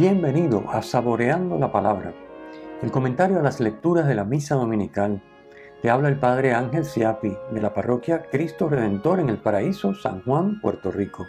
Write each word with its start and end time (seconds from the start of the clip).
Bienvenido 0.00 0.64
a 0.70 0.80
Saboreando 0.80 1.58
la 1.58 1.70
Palabra, 1.70 2.14
el 2.80 2.90
comentario 2.90 3.38
a 3.38 3.42
las 3.42 3.60
lecturas 3.60 4.08
de 4.08 4.14
la 4.14 4.24
Misa 4.24 4.54
Dominical. 4.54 5.22
Te 5.82 5.90
habla 5.90 6.08
el 6.08 6.18
Padre 6.18 6.54
Ángel 6.54 6.86
Siapi 6.86 7.36
de 7.52 7.60
la 7.60 7.74
parroquia 7.74 8.22
Cristo 8.30 8.70
Redentor 8.70 9.20
en 9.20 9.28
el 9.28 9.36
Paraíso, 9.36 9.94
San 9.94 10.22
Juan, 10.24 10.58
Puerto 10.62 10.90
Rico. 10.90 11.26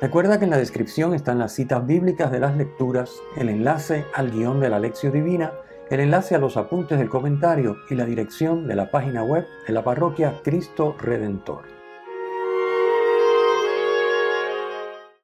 Recuerda 0.00 0.38
que 0.38 0.46
en 0.46 0.50
la 0.50 0.56
descripción 0.56 1.12
están 1.12 1.38
las 1.38 1.52
citas 1.52 1.86
bíblicas 1.86 2.32
de 2.32 2.40
las 2.40 2.56
lecturas, 2.56 3.12
el 3.36 3.50
enlace 3.50 4.06
al 4.14 4.30
guion 4.30 4.60
de 4.60 4.70
la 4.70 4.80
lección 4.80 5.12
divina, 5.12 5.52
el 5.90 6.00
enlace 6.00 6.34
a 6.34 6.38
los 6.38 6.56
apuntes 6.56 6.98
del 6.98 7.10
comentario 7.10 7.76
y 7.90 7.96
la 7.96 8.06
dirección 8.06 8.66
de 8.66 8.76
la 8.76 8.90
página 8.90 9.24
web 9.24 9.46
de 9.66 9.74
la 9.74 9.84
parroquia 9.84 10.40
Cristo 10.42 10.96
Redentor. 10.98 11.77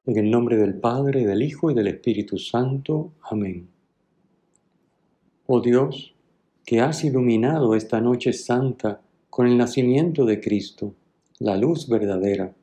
En 0.07 0.17
el 0.17 0.29
nombre 0.29 0.57
del 0.57 0.75
Padre, 0.75 1.25
del 1.25 1.41
Hijo 1.41 1.71
y 1.71 1.73
del 1.73 1.87
Espíritu 1.87 2.37
Santo. 2.37 3.13
Amén. 3.23 3.67
Oh 5.47 5.61
Dios, 5.61 6.13
que 6.63 6.79
has 6.79 7.03
iluminado 7.03 7.73
esta 7.73 7.99
noche 8.01 8.31
santa 8.31 9.01
con 9.31 9.47
el 9.47 9.57
nacimiento 9.57 10.25
de 10.25 10.39
Cristo, 10.39 10.93
la 11.39 11.57
luz 11.57 11.89
verdadera, 11.89 12.53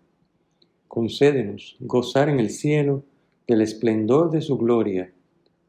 concédenos 0.87 1.77
gozar 1.81 2.29
en 2.29 2.39
el 2.39 2.51
cielo 2.51 3.03
del 3.49 3.61
esplendor 3.61 4.31
de 4.31 4.41
su 4.41 4.57
gloria 4.57 5.13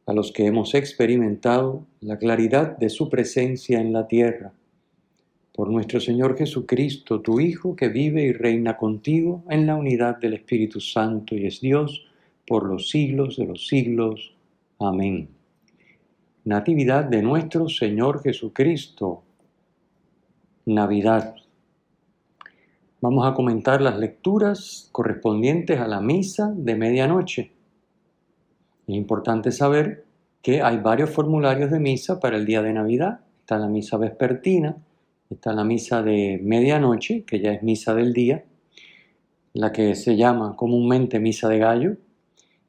a 0.06 0.14
los 0.14 0.32
que 0.32 0.46
hemos 0.46 0.76
experimentado 0.76 1.88
la 2.02 2.20
claridad 2.20 2.78
de 2.78 2.90
su 2.90 3.10
presencia 3.10 3.80
en 3.80 3.94
la 3.94 4.08
tierra 4.08 4.54
por 5.54 5.70
nuestro 5.70 6.00
Señor 6.00 6.36
Jesucristo, 6.36 7.22
tu 7.22 7.40
Hijo, 7.40 7.76
que 7.76 7.88
vive 7.88 8.24
y 8.24 8.34
reina 8.34 8.76
contigo 8.76 9.44
en 9.50 9.68
la 9.68 9.76
unidad 9.76 10.18
del 10.18 10.34
Espíritu 10.34 10.80
Santo 10.80 11.36
y 11.36 11.46
es 11.46 11.62
Dios 11.62 12.08
por 12.48 12.66
los 12.66 12.90
siglos 12.90 13.38
de 13.38 13.46
los 13.46 13.68
siglos. 13.68 14.36
Amén. 14.80 15.30
Natividad 16.44 17.06
de 17.06 17.22
nuestro 17.22 17.70
Señor 17.70 18.24
Jesucristo. 18.24 19.24
Navidad. 20.66 21.36
Vamos 23.00 23.28
a 23.28 23.34
comentar 23.34 23.82
las 23.82 23.98
lecturas 23.98 24.90
correspondientes 24.92 25.80
a 25.80 25.88
la 25.88 26.02
misa 26.02 26.52
de 26.56 26.76
medianoche. 26.76 27.52
Es 28.88 28.96
importante 28.96 29.52
saber 29.52 30.06
que 30.42 30.62
hay 30.62 30.78
varios 30.78 31.10
formularios 31.10 31.70
de 31.70 31.80
misa 31.80 32.20
para 32.20 32.38
el 32.38 32.46
día 32.46 32.62
de 32.62 32.74
Navidad. 32.74 33.20
Está 33.42 33.58
la 33.58 33.68
misa 33.68 33.98
vespertina, 33.98 34.78
Está 35.30 35.54
la 35.54 35.64
misa 35.64 36.04
de 36.04 36.40
medianoche, 36.44 37.24
que 37.24 37.40
ya 37.40 37.54
es 37.54 37.64
misa 37.64 37.94
del 37.96 38.14
día, 38.14 38.46
la 39.54 39.72
que 39.72 39.96
se 39.96 40.16
llama 40.16 40.56
comúnmente 40.56 41.20
misa 41.20 41.50
de 41.50 41.60
gallo. 41.60 41.98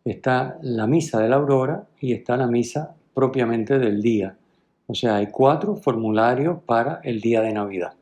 Está 0.05 0.59
la 0.63 0.87
misa 0.87 1.21
de 1.21 1.29
la 1.29 1.37
aurora 1.37 1.87
y 2.01 2.13
está 2.13 2.37
la 2.37 2.47
misa 2.47 2.95
propiamente 3.15 3.79
del 3.79 4.03
día. 4.03 4.37
O 4.87 4.95
sea, 4.95 5.17
hay 5.17 5.29
cuatro 5.29 5.77
formularios 5.77 6.63
para 6.65 7.01
el 7.05 7.21
día 7.21 7.41
de 7.41 7.53
Navidad. 7.53 7.95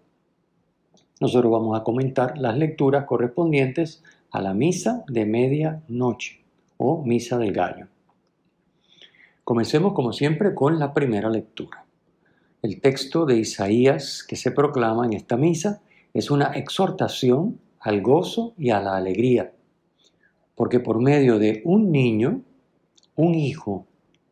Nosotros 1.20 1.52
vamos 1.52 1.78
a 1.78 1.84
comentar 1.84 2.36
las 2.38 2.56
lecturas 2.58 3.04
correspondientes 3.04 4.02
a 4.32 4.40
la 4.40 4.54
misa 4.54 5.04
de 5.06 5.24
medianoche 5.24 6.40
o 6.78 7.04
misa 7.04 7.38
del 7.38 7.52
gallo. 7.52 7.86
Comencemos 9.44 9.92
como 9.92 10.12
siempre 10.12 10.54
con 10.54 10.78
la 10.78 10.92
primera 10.92 11.30
lectura. 11.30 11.84
El 12.62 12.80
texto 12.80 13.26
de 13.26 13.38
Isaías 13.38 14.22
que 14.22 14.36
se 14.36 14.52
proclama 14.52 15.04
en 15.04 15.14
esta 15.14 15.36
misa 15.36 15.82
es 16.14 16.30
una 16.30 16.52
exhortación 16.52 17.58
al 17.80 18.02
gozo 18.02 18.54
y 18.56 18.70
a 18.70 18.78
la 18.78 18.96
alegría, 18.96 19.52
porque 20.54 20.78
por 20.78 21.00
medio 21.00 21.40
de 21.40 21.62
un 21.64 21.90
niño, 21.90 22.42
un 23.16 23.34
hijo, 23.34 23.84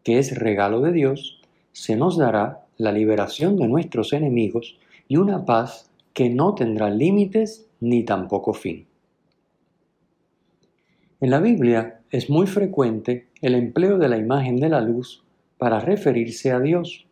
que 0.05 0.21
es 0.21 0.39
regalo 0.39 0.81
de 0.81 0.93
Dios, 0.93 1.41
se 1.73 1.97
nos 1.97 2.17
dará 2.17 2.67
la 2.77 2.93
liberación 2.93 3.57
de 3.57 3.67
nuestros 3.67 4.13
enemigos 4.13 4.79
y 5.09 5.17
una 5.17 5.45
paz 5.45 5.91
que 6.13 6.31
no 6.31 6.55
tendrá 6.55 6.89
límites 6.89 7.67
ni 7.81 8.05
tampoco 8.05 8.55
fin. 8.55 8.87
En 11.21 11.31
la 11.31 11.41
Biblia 11.41 12.01
es 12.13 12.31
muy 12.31 12.47
frecuente 12.47 13.27
el 13.43 13.57
empleo 13.57 13.99
de 13.99 14.09
la 14.09 14.19
imagen 14.19 14.61
de 14.61 14.69
la 14.69 14.81
luz 14.81 15.25
para 15.59 15.81
referirse 15.81 16.53
a 16.53 16.61
Dios 16.61 17.09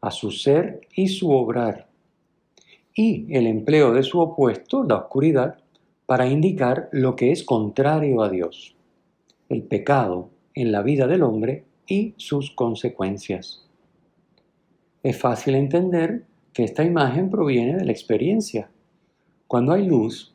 a 0.00 0.10
su 0.10 0.30
ser 0.30 0.80
y 0.94 1.08
su 1.08 1.30
obrar, 1.30 1.88
y 2.94 3.32
el 3.36 3.46
empleo 3.46 3.92
de 3.92 4.02
su 4.02 4.20
opuesto, 4.20 4.84
la 4.84 4.96
oscuridad, 4.96 5.58
para 6.06 6.26
indicar 6.26 6.88
lo 6.90 7.16
que 7.16 7.32
es 7.32 7.44
contrario 7.44 8.22
a 8.22 8.30
Dios, 8.30 8.74
el 9.48 9.62
pecado 9.62 10.30
en 10.54 10.72
la 10.72 10.82
vida 10.82 11.06
del 11.06 11.22
hombre 11.22 11.64
y 11.86 12.14
sus 12.16 12.50
consecuencias. 12.50 13.68
Es 15.02 15.18
fácil 15.18 15.54
entender 15.54 16.24
que 16.52 16.64
esta 16.64 16.82
imagen 16.84 17.30
proviene 17.30 17.76
de 17.76 17.84
la 17.84 17.92
experiencia. 17.92 18.70
Cuando 19.46 19.72
hay 19.72 19.86
luz, 19.86 20.34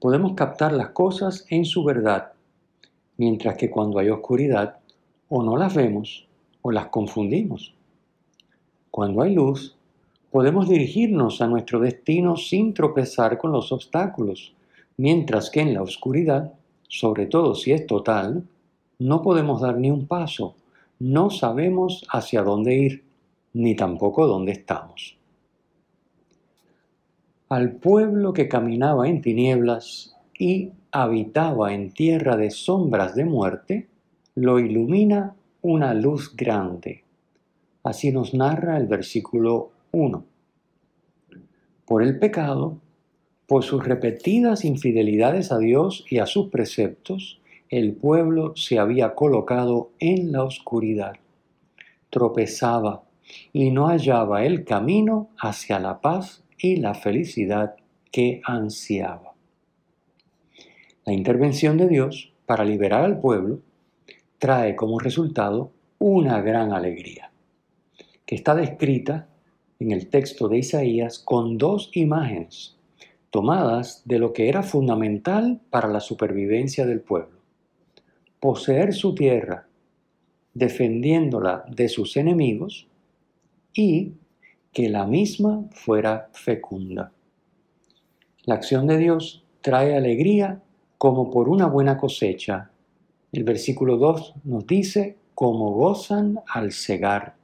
podemos 0.00 0.32
captar 0.32 0.72
las 0.72 0.90
cosas 0.90 1.46
en 1.48 1.64
su 1.64 1.84
verdad, 1.84 2.32
mientras 3.16 3.56
que 3.56 3.70
cuando 3.70 3.98
hay 3.98 4.08
oscuridad, 4.08 4.78
o 5.28 5.42
no 5.42 5.56
las 5.56 5.74
vemos 5.74 6.26
o 6.62 6.72
las 6.72 6.86
confundimos. 6.86 7.74
Cuando 8.90 9.22
hay 9.22 9.34
luz, 9.34 9.76
podemos 10.32 10.68
dirigirnos 10.68 11.40
a 11.40 11.46
nuestro 11.46 11.78
destino 11.78 12.36
sin 12.36 12.74
tropezar 12.74 13.38
con 13.38 13.52
los 13.52 13.70
obstáculos, 13.70 14.52
mientras 14.96 15.48
que 15.48 15.60
en 15.60 15.74
la 15.74 15.82
oscuridad, 15.82 16.52
sobre 16.88 17.26
todo 17.26 17.54
si 17.54 17.70
es 17.70 17.86
total, 17.86 18.42
no 18.98 19.22
podemos 19.22 19.60
dar 19.60 19.76
ni 19.78 19.92
un 19.92 20.06
paso, 20.06 20.56
no 20.98 21.30
sabemos 21.30 22.04
hacia 22.10 22.42
dónde 22.42 22.74
ir, 22.74 23.04
ni 23.52 23.76
tampoco 23.76 24.26
dónde 24.26 24.52
estamos. 24.52 25.16
Al 27.48 27.72
pueblo 27.72 28.32
que 28.32 28.48
caminaba 28.48 29.08
en 29.08 29.22
tinieblas 29.22 30.16
y 30.36 30.70
habitaba 30.90 31.74
en 31.74 31.92
tierra 31.92 32.36
de 32.36 32.50
sombras 32.50 33.14
de 33.14 33.24
muerte, 33.24 33.88
lo 34.34 34.58
ilumina 34.58 35.34
una 35.62 35.94
luz 35.94 36.34
grande 36.36 37.04
Así 37.82 38.12
nos 38.12 38.34
narra 38.34 38.76
el 38.76 38.86
versículo 38.86 39.70
1. 39.92 40.24
Por 41.86 42.02
el 42.02 42.18
pecado, 42.18 42.78
por 43.46 43.64
sus 43.64 43.82
repetidas 43.82 44.66
infidelidades 44.66 45.50
a 45.50 45.58
Dios 45.58 46.04
y 46.10 46.18
a 46.18 46.26
sus 46.26 46.48
preceptos, 46.48 47.40
el 47.70 47.94
pueblo 47.94 48.54
se 48.54 48.78
había 48.78 49.14
colocado 49.14 49.92
en 49.98 50.30
la 50.30 50.44
oscuridad, 50.44 51.14
tropezaba 52.10 53.04
y 53.52 53.70
no 53.70 53.86
hallaba 53.86 54.44
el 54.44 54.64
camino 54.64 55.30
hacia 55.38 55.78
la 55.78 56.02
paz 56.02 56.44
y 56.58 56.76
la 56.76 56.92
felicidad 56.92 57.76
que 58.12 58.42
ansiaba. 58.44 59.32
La 61.06 61.14
intervención 61.14 61.78
de 61.78 61.88
Dios 61.88 62.30
para 62.44 62.64
liberar 62.64 63.04
al 63.04 63.20
pueblo 63.20 63.60
trae 64.38 64.76
como 64.76 64.98
resultado 64.98 65.70
una 65.98 66.42
gran 66.42 66.72
alegría 66.72 67.29
que 68.30 68.36
está 68.36 68.54
descrita 68.54 69.26
en 69.80 69.90
el 69.90 70.08
texto 70.08 70.46
de 70.46 70.58
Isaías 70.58 71.18
con 71.18 71.58
dos 71.58 71.90
imágenes 71.94 72.76
tomadas 73.30 74.02
de 74.04 74.20
lo 74.20 74.32
que 74.32 74.48
era 74.48 74.62
fundamental 74.62 75.60
para 75.68 75.88
la 75.88 75.98
supervivencia 75.98 76.86
del 76.86 77.00
pueblo. 77.00 77.40
Poseer 78.38 78.94
su 78.94 79.16
tierra, 79.16 79.66
defendiéndola 80.54 81.64
de 81.74 81.88
sus 81.88 82.16
enemigos, 82.16 82.86
y 83.74 84.12
que 84.72 84.88
la 84.88 85.06
misma 85.06 85.64
fuera 85.72 86.28
fecunda. 86.32 87.10
La 88.44 88.54
acción 88.54 88.86
de 88.86 88.98
Dios 88.98 89.44
trae 89.60 89.96
alegría 89.96 90.62
como 90.98 91.32
por 91.32 91.48
una 91.48 91.66
buena 91.66 91.98
cosecha. 91.98 92.70
El 93.32 93.42
versículo 93.42 93.96
2 93.96 94.34
nos 94.44 94.68
dice, 94.68 95.16
como 95.34 95.72
gozan 95.72 96.38
al 96.46 96.70
cegar 96.70 97.39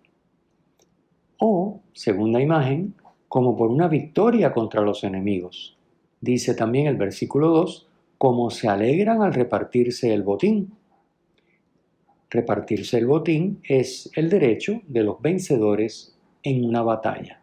o, 1.38 1.81
segunda 1.93 2.41
imagen, 2.41 2.94
como 3.29 3.56
por 3.56 3.71
una 3.71 3.88
victoria 3.88 4.53
contra 4.53 4.83
los 4.83 5.05
enemigos. 5.05 5.77
Dice 6.21 6.55
también 6.55 6.87
el 6.87 6.97
versículo 6.97 7.49
2, 7.49 7.88
como 8.19 8.50
se 8.50 8.69
alegran 8.69 9.23
al 9.23 9.35
repartirse 9.35 10.15
el 10.15 10.23
botín. 10.23 10.73
Repartirse 12.31 12.99
el 12.99 13.06
botín 13.06 13.61
es 13.62 14.11
el 14.15 14.31
derecho 14.31 14.81
de 14.87 15.03
los 15.03 15.21
vencedores 15.21 16.17
en 16.43 16.65
una 16.65 16.83
batalla. 16.83 17.41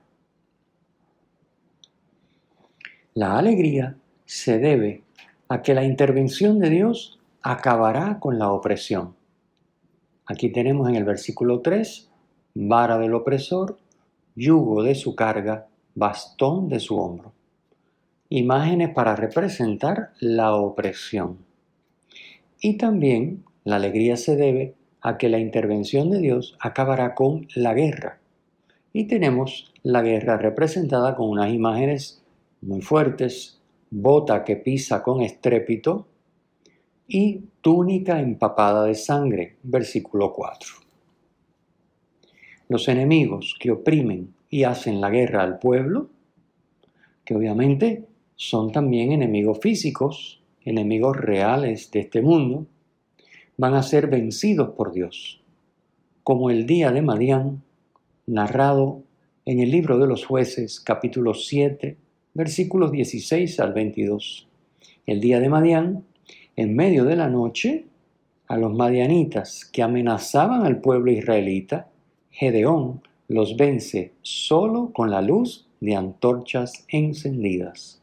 La 3.14 3.38
alegría 3.38 3.98
se 4.26 4.58
debe 4.58 5.04
a 5.48 5.62
que 5.62 5.76
la 5.76 5.84
intervención 5.84 6.58
de 6.58 6.70
Dios 6.70 7.20
acabará 7.44 8.20
con 8.20 8.40
la 8.40 8.52
opresión. 8.52 9.16
Aquí 10.26 10.50
tenemos 10.50 10.90
en 10.90 10.96
el 10.96 11.04
versículo 11.04 11.62
3, 11.62 12.10
vara 12.56 12.98
del 12.98 13.14
opresor, 13.14 13.78
yugo 14.36 14.84
de 14.84 14.96
su 14.96 15.16
carga, 15.16 15.68
bastón 15.96 16.70
de 16.70 16.80
su 16.80 16.98
hombro. 16.98 17.34
Imágenes 18.30 18.90
para 18.90 19.16
representar 19.16 20.12
la 20.20 20.56
opresión. 20.56 21.38
Y 22.60 22.78
también 22.78 23.44
la 23.64 23.76
alegría 23.76 24.18
se 24.18 24.36
debe 24.36 24.76
a 25.02 25.18
que 25.18 25.30
la 25.30 25.40
intervención 25.40 26.10
de 26.10 26.20
Dios 26.20 26.56
acabará 26.60 27.14
con 27.14 27.48
la 27.56 27.74
guerra. 27.74 28.20
Y 28.94 29.06
tenemos 29.06 29.74
la 29.84 30.02
guerra 30.02 30.38
representada 30.38 31.16
con 31.16 31.30
unas 31.30 31.52
imágenes 31.52 32.24
muy 32.62 32.82
fuertes, 32.82 33.60
bota 33.90 34.44
que 34.44 34.56
pisa 34.56 35.04
con 35.04 35.22
estrépito 35.22 36.08
y 37.08 37.42
túnica 37.62 38.20
empapada 38.20 38.86
de 38.86 38.96
sangre, 38.96 39.58
versículo 39.64 40.34
4. 40.34 40.83
Los 42.70 42.88
enemigos 42.88 43.56
que 43.60 43.72
oprimen 43.72 44.34
y 44.50 44.64
hacen 44.64 45.02
la 45.02 45.10
guerra 45.10 45.44
al 45.44 45.60
pueblo, 45.60 46.10
que 47.26 47.36
obviamente 47.36 48.06
son 48.36 48.72
también 48.72 49.12
enemigos 49.12 49.60
físicos, 49.62 50.42
enemigos 50.64 51.18
reales 51.18 51.92
de 51.92 52.02
este 52.02 52.22
mundo, 52.22 52.68
van 53.58 53.76
a 53.76 53.84
ser 53.84 54.08
vencidos 54.08 54.70
por 54.72 54.94
Dios, 54.94 55.42
como 56.24 56.50
el 56.50 56.66
día 56.66 56.92
de 56.92 57.02
Madián, 57.02 57.64
narrado 58.26 59.04
en 59.46 59.60
el 59.60 59.70
libro 59.72 60.00
de 60.00 60.08
los 60.08 60.26
jueces, 60.26 60.80
capítulo 60.80 61.34
7, 61.34 61.98
versículos 62.34 62.92
16 62.92 63.60
al 63.60 63.74
22. 63.74 64.48
El 65.06 65.20
día 65.20 65.40
de 65.40 65.50
Madián, 65.50 66.06
en 66.56 66.76
medio 66.76 67.04
de 67.06 67.16
la 67.16 67.30
noche, 67.30 67.86
a 68.48 68.58
los 68.58 68.74
madianitas 68.74 69.66
que 69.66 69.84
amenazaban 69.84 70.66
al 70.66 70.80
pueblo 70.80 71.12
israelita, 71.12 71.90
Gedeón 72.34 73.02
los 73.28 73.56
vence 73.56 74.12
solo 74.24 74.92
con 74.92 75.12
la 75.12 75.22
luz 75.22 75.68
de 75.80 75.96
antorchas 75.96 76.84
encendidas. 76.88 78.02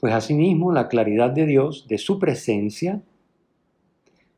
Pues 0.00 0.14
asimismo 0.14 0.72
la 0.72 0.88
claridad 0.88 1.30
de 1.30 1.46
Dios, 1.46 1.86
de 1.86 1.98
su 1.98 2.18
presencia, 2.18 3.02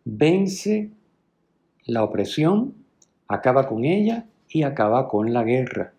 vence 0.05 0.91
la 1.87 2.03
opresión, 2.03 2.75
acaba 3.29 3.69
con 3.69 3.85
ella 3.85 4.27
y 4.49 4.65
acaba 4.65 5.09
con 5.09 5.33
la 5.33 5.45
guerra. 5.45 5.95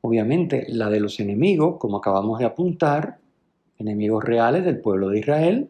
Obviamente 0.00 0.66
la 0.68 0.90
de 0.90 0.98
los 1.00 1.20
enemigos, 1.20 1.76
como 1.78 1.98
acabamos 1.98 2.40
de 2.40 2.44
apuntar, 2.44 3.18
enemigos 3.78 4.24
reales 4.24 4.64
del 4.64 4.80
pueblo 4.80 5.08
de 5.10 5.20
Israel 5.20 5.68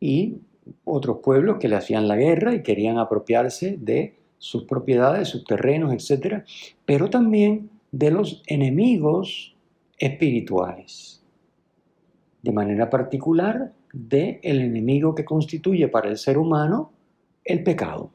y 0.00 0.38
otros 0.84 1.18
pueblos 1.18 1.58
que 1.58 1.68
le 1.68 1.76
hacían 1.76 2.08
la 2.08 2.16
guerra 2.16 2.54
y 2.54 2.62
querían 2.62 2.96
apropiarse 2.96 3.76
de 3.78 4.14
sus 4.44 4.64
propiedades, 4.64 5.28
sus 5.28 5.42
terrenos, 5.44 5.90
etc. 5.94 6.44
Pero 6.84 7.08
también 7.08 7.70
de 7.92 8.10
los 8.10 8.42
enemigos 8.46 9.56
espirituales. 9.96 11.22
De 12.42 12.52
manera 12.52 12.90
particular, 12.90 13.72
del 13.94 14.40
el 14.42 14.60
enemigo 14.60 15.14
que 15.14 15.24
constituye 15.24 15.88
para 15.88 16.10
el 16.10 16.18
ser 16.18 16.36
humano 16.36 16.92
el 17.42 17.62
pecado, 17.62 18.10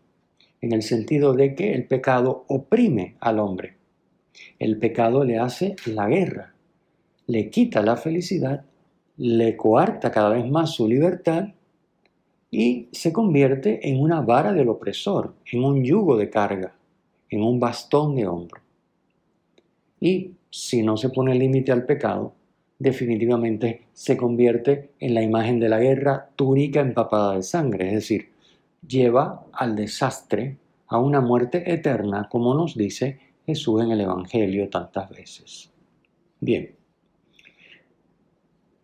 en 0.61 0.73
el 0.73 0.83
sentido 0.83 1.33
de 1.33 1.55
que 1.55 1.73
el 1.73 1.87
pecado 1.87 2.45
oprime 2.47 3.15
al 3.21 3.39
hombre. 3.39 3.77
El 4.59 4.77
pecado 4.77 5.23
le 5.23 5.39
hace 5.39 5.77
la 5.87 6.07
guerra, 6.07 6.53
le 7.25 7.49
quita 7.49 7.81
la 7.81 7.97
felicidad, 7.97 8.65
le 9.17 9.57
coarta 9.57 10.11
cada 10.11 10.29
vez 10.29 10.47
más 10.47 10.69
su 10.69 10.87
libertad 10.87 11.53
y 12.51 12.89
se 12.91 13.13
convierte 13.13 13.87
en 13.89 13.99
una 14.01 14.21
vara 14.21 14.53
del 14.53 14.69
opresor, 14.69 15.35
en 15.51 15.63
un 15.63 15.83
yugo 15.83 16.17
de 16.17 16.29
carga, 16.29 16.75
en 17.29 17.43
un 17.43 17.59
bastón 17.59 18.15
de 18.15 18.27
hombro. 18.27 18.61
Y 19.99 20.33
si 20.49 20.81
no 20.81 20.97
se 20.97 21.09
pone 21.09 21.35
límite 21.35 21.71
al 21.71 21.85
pecado, 21.85 22.33
definitivamente 22.79 23.85
se 23.93 24.17
convierte 24.17 24.91
en 24.99 25.13
la 25.13 25.21
imagen 25.21 25.59
de 25.59 25.69
la 25.69 25.79
guerra 25.79 26.29
túnica 26.35 26.79
empapada 26.79 27.35
de 27.35 27.43
sangre, 27.43 27.89
es 27.89 27.95
decir, 27.95 28.29
lleva 28.87 29.45
al 29.51 29.75
desastre, 29.75 30.57
a 30.87 30.97
una 30.97 31.21
muerte 31.21 31.71
eterna, 31.71 32.27
como 32.29 32.55
nos 32.55 32.75
dice 32.75 33.19
Jesús 33.45 33.83
en 33.83 33.91
el 33.91 34.01
Evangelio 34.01 34.69
tantas 34.69 35.09
veces. 35.09 35.71
Bien, 36.39 36.75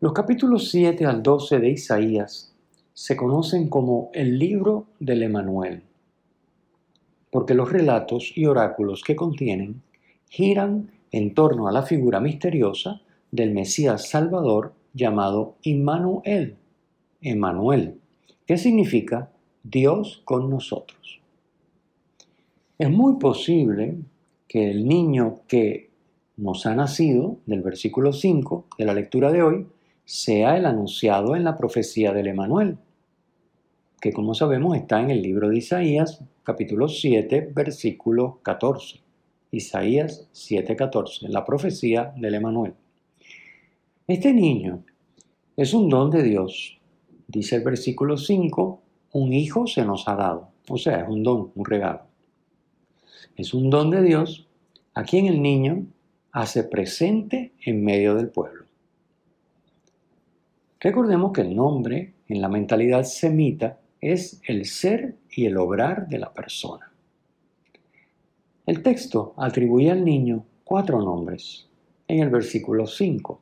los 0.01 0.13
capítulos 0.13 0.69
7 0.69 1.03
al 1.05 1.23
12 1.23 1.59
de 1.59 1.69
Isaías 1.69 2.54
se 2.95 3.17
conocen 3.17 3.67
como 3.67 4.09
el 4.13 4.39
libro 4.39 4.87
del 4.99 5.21
Emanuel, 5.21 5.83
porque 7.29 7.53
los 7.53 7.69
relatos 7.69 8.31
y 8.35 8.45
oráculos 8.45 9.03
que 9.03 9.17
contienen 9.17 9.81
giran 10.29 10.91
en 11.11 11.33
torno 11.33 11.67
a 11.67 11.73
la 11.73 11.83
figura 11.83 12.21
misteriosa 12.21 13.01
del 13.31 13.53
Mesías 13.53 14.07
Salvador 14.07 14.73
llamado 14.93 15.55
Immanuel, 15.63 16.55
Emanuel, 17.21 17.99
que 18.45 18.57
significa 18.57 19.29
Dios 19.63 20.21
con 20.23 20.49
nosotros. 20.49 21.19
Es 22.79 22.89
muy 22.89 23.17
posible 23.17 23.97
que 24.47 24.71
el 24.71 24.87
niño 24.87 25.41
que 25.49 25.89
nos 26.37 26.65
ha 26.65 26.73
nacido, 26.75 27.39
del 27.45 27.61
versículo 27.61 28.13
5 28.13 28.67
de 28.77 28.85
la 28.85 28.93
lectura 28.93 29.33
de 29.33 29.43
hoy, 29.43 29.67
sea 30.05 30.55
el 30.55 30.65
anunciado 30.65 31.35
en 31.35 31.43
la 31.43 31.57
profecía 31.57 32.13
del 32.13 32.27
Emanuel, 32.27 32.77
que 33.99 34.13
como 34.13 34.35
sabemos 34.35 34.77
está 34.77 35.01
en 35.01 35.09
el 35.09 35.21
libro 35.21 35.49
de 35.49 35.57
Isaías, 35.57 36.23
capítulo 36.43 36.87
7, 36.87 37.51
versículo 37.53 38.39
14. 38.43 38.99
Isaías 39.51 40.27
7:14, 40.33 41.27
la 41.29 41.43
profecía 41.43 42.13
del 42.17 42.35
Emanuel. 42.35 42.73
Este 44.07 44.33
niño 44.33 44.83
es 45.57 45.73
un 45.73 45.89
don 45.89 46.11
de 46.11 46.21
Dios. 46.21 46.79
Dice 47.27 47.55
el 47.55 47.63
versículo 47.63 48.17
5, 48.17 48.81
un 49.13 49.33
hijo 49.33 49.65
se 49.65 49.85
nos 49.85 50.07
ha 50.07 50.15
dado. 50.15 50.49
O 50.69 50.77
sea, 50.77 51.01
es 51.01 51.09
un 51.09 51.23
don, 51.23 51.51
un 51.55 51.65
regalo. 51.65 52.01
Es 53.35 53.53
un 53.53 53.69
don 53.69 53.89
de 53.89 54.03
Dios 54.03 54.47
a 54.93 55.03
quien 55.03 55.25
el 55.25 55.41
niño 55.41 55.85
hace 56.31 56.63
presente 56.63 57.53
en 57.65 57.83
medio 57.83 58.13
del 58.13 58.29
pueblo. 58.29 58.64
Recordemos 60.85 61.31
que 61.31 61.41
el 61.41 61.55
nombre 61.55 62.13
en 62.27 62.41
la 62.41 62.47
mentalidad 62.47 63.05
semita 63.05 63.79
es 63.99 64.39
el 64.47 64.65
ser 64.65 65.15
y 65.31 65.47
el 65.47 65.57
obrar 65.57 66.07
de 66.07 66.19
la 66.19 66.31
persona. 66.31 66.91
El 68.67 68.83
texto 68.83 69.33
atribuye 69.35 69.89
al 69.89 70.05
niño 70.05 70.45
cuatro 70.63 71.01
nombres 71.01 71.67
en 72.07 72.19
el 72.19 72.29
versículo 72.29 72.85
5, 72.85 73.41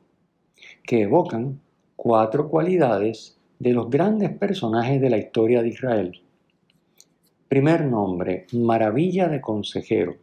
que 0.84 1.02
evocan 1.02 1.60
cuatro 1.96 2.48
cualidades 2.48 3.38
de 3.58 3.74
los 3.74 3.90
grandes 3.90 4.30
personajes 4.30 4.98
de 5.02 5.10
la 5.10 5.18
historia 5.18 5.60
de 5.60 5.68
Israel. 5.68 6.22
Primer 7.46 7.84
nombre, 7.84 8.46
maravilla 8.52 9.28
de 9.28 9.42
consejero, 9.42 10.16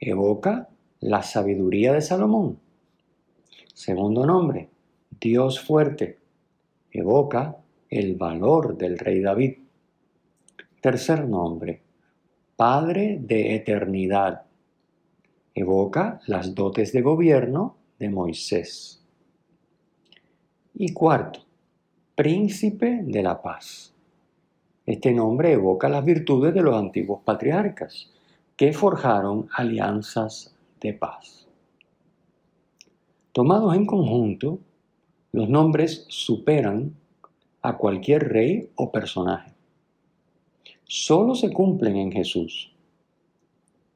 evoca 0.00 0.70
la 1.00 1.22
sabiduría 1.22 1.92
de 1.92 2.00
Salomón. 2.00 2.58
Segundo 3.74 4.24
nombre, 4.24 4.70
Dios 5.20 5.60
fuerte, 5.60 6.23
evoca 6.94 7.56
el 7.90 8.14
valor 8.14 8.78
del 8.78 8.98
rey 8.98 9.20
David. 9.20 9.58
Tercer 10.80 11.28
nombre, 11.28 11.82
Padre 12.56 13.18
de 13.20 13.56
eternidad, 13.56 14.42
evoca 15.54 16.20
las 16.28 16.54
dotes 16.54 16.92
de 16.92 17.02
gobierno 17.02 17.76
de 17.98 18.08
Moisés. 18.10 19.02
Y 20.74 20.92
cuarto, 20.92 21.40
príncipe 22.14 23.00
de 23.02 23.22
la 23.22 23.42
paz. 23.42 23.92
Este 24.86 25.12
nombre 25.12 25.52
evoca 25.52 25.88
las 25.88 26.04
virtudes 26.04 26.54
de 26.54 26.62
los 26.62 26.76
antiguos 26.76 27.22
patriarcas, 27.24 28.10
que 28.56 28.72
forjaron 28.72 29.48
alianzas 29.56 30.54
de 30.80 30.92
paz. 30.92 31.48
Tomados 33.32 33.74
en 33.74 33.84
conjunto, 33.84 34.60
los 35.34 35.48
nombres 35.48 36.06
superan 36.10 36.94
a 37.60 37.76
cualquier 37.76 38.28
rey 38.28 38.68
o 38.76 38.92
personaje. 38.92 39.50
Solo 40.84 41.34
se 41.34 41.52
cumplen 41.52 41.96
en 41.96 42.12
Jesús. 42.12 42.70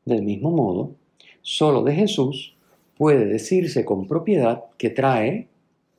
Del 0.05 0.23
mismo 0.23 0.51
modo, 0.51 0.97
solo 1.41 1.85
de 1.85 1.95
Jesús 1.95 2.57
puede 2.97 3.27
decirse 3.27 3.85
con 3.85 4.09
propiedad 4.09 4.65
que 4.79 4.91
trae 4.91 5.47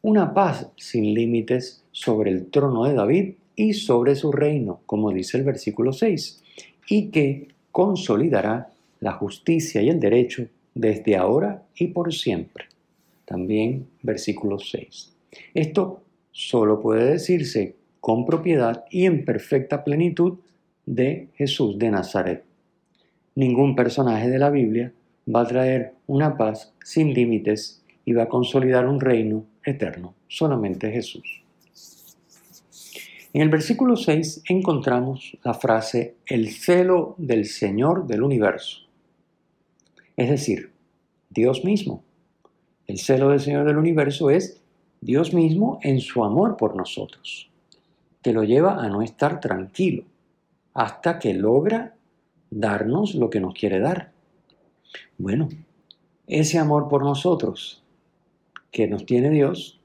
una 0.01 0.34
paz 0.34 0.67
sin 0.75 1.13
límites 1.13 1.86
sobre 1.93 2.31
el 2.31 2.48
trono 2.48 2.84
de 2.84 2.96
David 2.96 3.36
y 3.55 3.75
sobre 3.75 4.17
su 4.17 4.34
reino, 4.34 4.81
como 4.86 5.10
dice 5.13 5.38
el 5.38 5.46
versículo 5.46 5.93
6, 5.93 6.43
y 6.89 7.12
que 7.12 7.48
consolidará 7.72 8.74
la 9.00 9.13
justicia 9.13 9.81
y 9.81 9.88
el 9.88 10.01
derecho 10.01 10.48
desde 10.75 11.15
ahora 11.15 11.63
y 11.77 11.88
por 11.88 12.13
siempre. 12.13 12.65
También 13.24 13.88
versículo 14.03 14.60
6. 14.60 15.15
Esto 15.53 16.03
solo 16.31 16.79
puede 16.79 17.12
decirse 17.12 17.75
con 18.00 18.25
propiedad 18.25 18.86
y 18.89 19.05
en 19.05 19.25
perfecta 19.25 19.83
plenitud 19.83 20.39
de 20.86 21.29
Jesús 21.36 21.77
de 21.77 21.91
Nazaret. 21.91 22.43
Ningún 23.36 23.75
personaje 23.75 24.29
de 24.29 24.39
la 24.39 24.50
Biblia 24.50 24.91
va 25.33 25.41
a 25.41 25.48
traer 25.48 25.93
una 26.07 26.38
paz 26.38 26.74
sin 26.83 27.13
límites 27.13 27.83
y 28.05 28.13
va 28.13 28.24
a 28.24 28.29
consolidar 28.29 28.88
un 28.88 29.00
reino 29.00 29.45
eterno, 29.63 30.15
solamente 30.27 30.91
Jesús. 30.91 31.43
En 33.31 33.43
el 33.43 33.50
versículo 33.50 33.95
6 33.95 34.43
encontramos 34.50 35.38
la 35.43 35.53
frase 35.53 36.15
el 36.25 36.50
celo 36.50 37.13
del 37.19 37.45
Señor 37.45 38.07
del 38.07 38.24
universo. 38.24 38.88
Es 40.17 40.29
decir, 40.29 40.71
Dios 41.29 41.63
mismo. 41.63 42.03
El 42.88 42.98
celo 42.98 43.29
del 43.29 43.39
Señor 43.39 43.67
del 43.67 43.77
universo 43.77 44.31
es 44.31 44.58
Dios 45.01 45.33
mismo 45.33 45.79
en 45.81 46.01
su 46.01 46.23
amor 46.23 46.57
por 46.57 46.75
nosotros. 46.75 47.49
Te 48.21 48.33
lo 48.33 48.43
lleva 48.43 48.83
a 48.83 48.89
no 48.89 49.01
estar 49.01 49.39
tranquilo 49.39 50.03
hasta 50.73 51.19
que 51.19 51.33
logra 51.33 51.95
darnos 52.49 53.15
lo 53.15 53.29
que 53.29 53.39
nos 53.39 53.53
quiere 53.53 53.79
dar. 53.79 54.11
Bueno, 55.17 55.49
ese 56.27 56.57
amor 56.57 56.87
por 56.89 57.03
nosotros 57.03 57.83
que 58.71 58.87
nos 58.87 59.05
tiene 59.05 59.29
Dios 59.29 59.79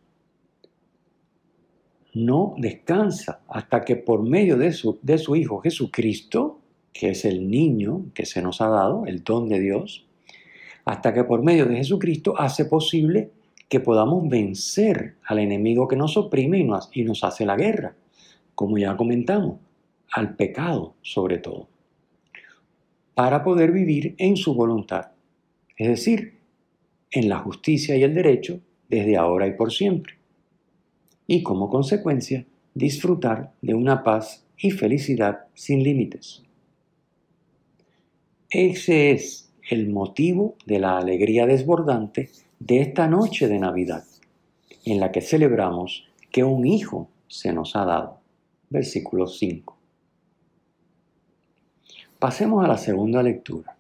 no 2.12 2.54
descansa 2.59 3.40
hasta 3.49 3.85
que 3.85 3.97
por 3.97 4.23
medio 4.23 4.56
de 4.56 4.73
su, 4.73 4.99
de 5.02 5.18
su 5.18 5.37
Hijo 5.37 5.61
Jesucristo, 5.61 6.61
que 6.92 7.11
es 7.11 7.25
el 7.25 7.50
niño 7.50 8.06
que 8.14 8.25
se 8.25 8.40
nos 8.40 8.61
ha 8.61 8.68
dado, 8.68 9.04
el 9.06 9.25
don 9.25 9.49
de 9.49 9.59
Dios, 9.59 10.06
hasta 10.85 11.12
que 11.12 11.25
por 11.25 11.42
medio 11.42 11.66
de 11.66 11.76
Jesucristo 11.76 12.35
hace 12.38 12.66
posible 12.66 13.30
que 13.68 13.80
podamos 13.80 14.28
vencer 14.28 15.16
al 15.26 15.38
enemigo 15.38 15.88
que 15.88 15.97
nos 15.97 16.16
oprime 16.16 16.59
y 16.59 17.04
nos, 17.04 17.25
hace 17.25 17.47
la 17.47 17.56
guerra, 17.56 17.97
como 18.54 18.78
ya 18.78 18.97
comentamos, 18.97 19.59
al 20.12 20.37
pecado 20.37 20.94
sobre 21.02 21.38
todo, 21.38 21.68
para 23.14 23.42
poder 23.42 23.73
vivir 23.73 24.14
en 24.18 24.37
su 24.37 24.54
voluntad, 24.54 25.12
es 25.76 25.88
decir, 25.88 26.38
en 27.11 27.28
la 27.28 27.38
justicia 27.38 27.97
y 27.97 28.02
el 28.02 28.14
derecho 28.14 28.61
desde 28.88 29.16
ahora 29.16 29.47
y 29.47 29.52
por 29.52 29.73
siempre 29.73 30.14
y 31.26 31.42
como 31.42 31.71
consecuencia 31.71 32.47
disfrutar 32.75 33.52
de 33.62 33.75
una 33.75 34.02
paz 34.02 34.44
y 34.59 34.71
felicidad 34.71 35.47
sin 35.54 35.83
límites. 35.83 36.42
Ese 38.50 39.12
es 39.12 39.44
el 39.71 39.88
motivo 39.88 40.56
de 40.66 40.78
la 40.78 40.99
alegría 40.99 41.47
desbordante 41.47 42.30
de 42.59 42.80
esta 42.80 43.09
noche 43.09 43.49
de 43.49 43.59
Navidad, 43.59 44.04
en 44.85 45.00
la 45.00 45.11
que 45.11 45.21
celebramos 45.21 46.06
que 46.30 46.44
un 46.44 46.66
hijo 46.66 47.09
se 47.28 47.52
nos 47.52 47.76
ha 47.76 47.85
dado. 47.85 48.18
Versículo 48.71 49.26
5. 49.26 49.76
Pasemos 52.18 52.64
a 52.64 52.68
la 52.68 52.78
segunda 52.78 53.23
lectura. 53.23 53.76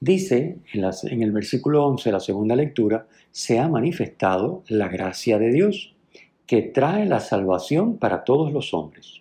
Dice 0.00 0.58
en, 0.72 1.22
el 1.22 1.30
versículo 1.30 1.84
11, 1.86 2.10
la 2.10 2.20
segunda 2.20 2.56
lectura, 2.56 3.06
se 3.30 3.58
ha 3.58 3.68
manifestado 3.68 4.64
la 4.68 4.88
gracia 4.88 5.38
de 5.38 5.52
Dios, 5.52 5.94
que 6.46 6.62
trae 6.62 7.04
la 7.04 7.20
salvación 7.20 7.98
para 7.98 8.24
todos 8.24 8.52
los 8.52 8.72
hombres. 8.72 9.20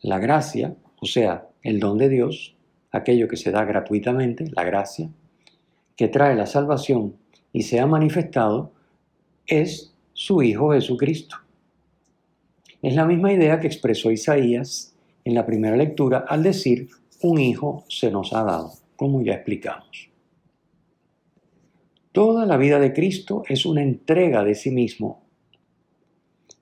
La 0.00 0.20
gracia, 0.20 0.76
o 1.00 1.06
sea, 1.06 1.48
el 1.66 1.80
don 1.80 1.98
de 1.98 2.08
Dios, 2.08 2.54
aquello 2.92 3.26
que 3.26 3.36
se 3.36 3.50
da 3.50 3.64
gratuitamente, 3.64 4.44
la 4.54 4.62
gracia, 4.62 5.10
que 5.96 6.06
trae 6.06 6.36
la 6.36 6.46
salvación 6.46 7.16
y 7.52 7.62
se 7.62 7.80
ha 7.80 7.86
manifestado, 7.86 8.70
es 9.48 9.92
su 10.12 10.42
Hijo 10.42 10.72
Jesucristo. 10.72 11.36
Es 12.82 12.94
la 12.94 13.04
misma 13.04 13.32
idea 13.32 13.58
que 13.58 13.66
expresó 13.66 14.12
Isaías 14.12 14.94
en 15.24 15.34
la 15.34 15.44
primera 15.44 15.76
lectura 15.76 16.24
al 16.28 16.44
decir, 16.44 16.88
un 17.22 17.40
Hijo 17.40 17.84
se 17.88 18.12
nos 18.12 18.32
ha 18.32 18.44
dado 18.44 18.72
como 18.94 19.20
ya 19.22 19.32
explicamos. 19.32 20.08
Toda 22.12 22.46
la 22.46 22.56
vida 22.56 22.78
de 22.78 22.92
Cristo 22.92 23.42
es 23.48 23.66
una 23.66 23.82
entrega 23.82 24.44
de 24.44 24.54
sí 24.54 24.70
mismo. 24.70 25.20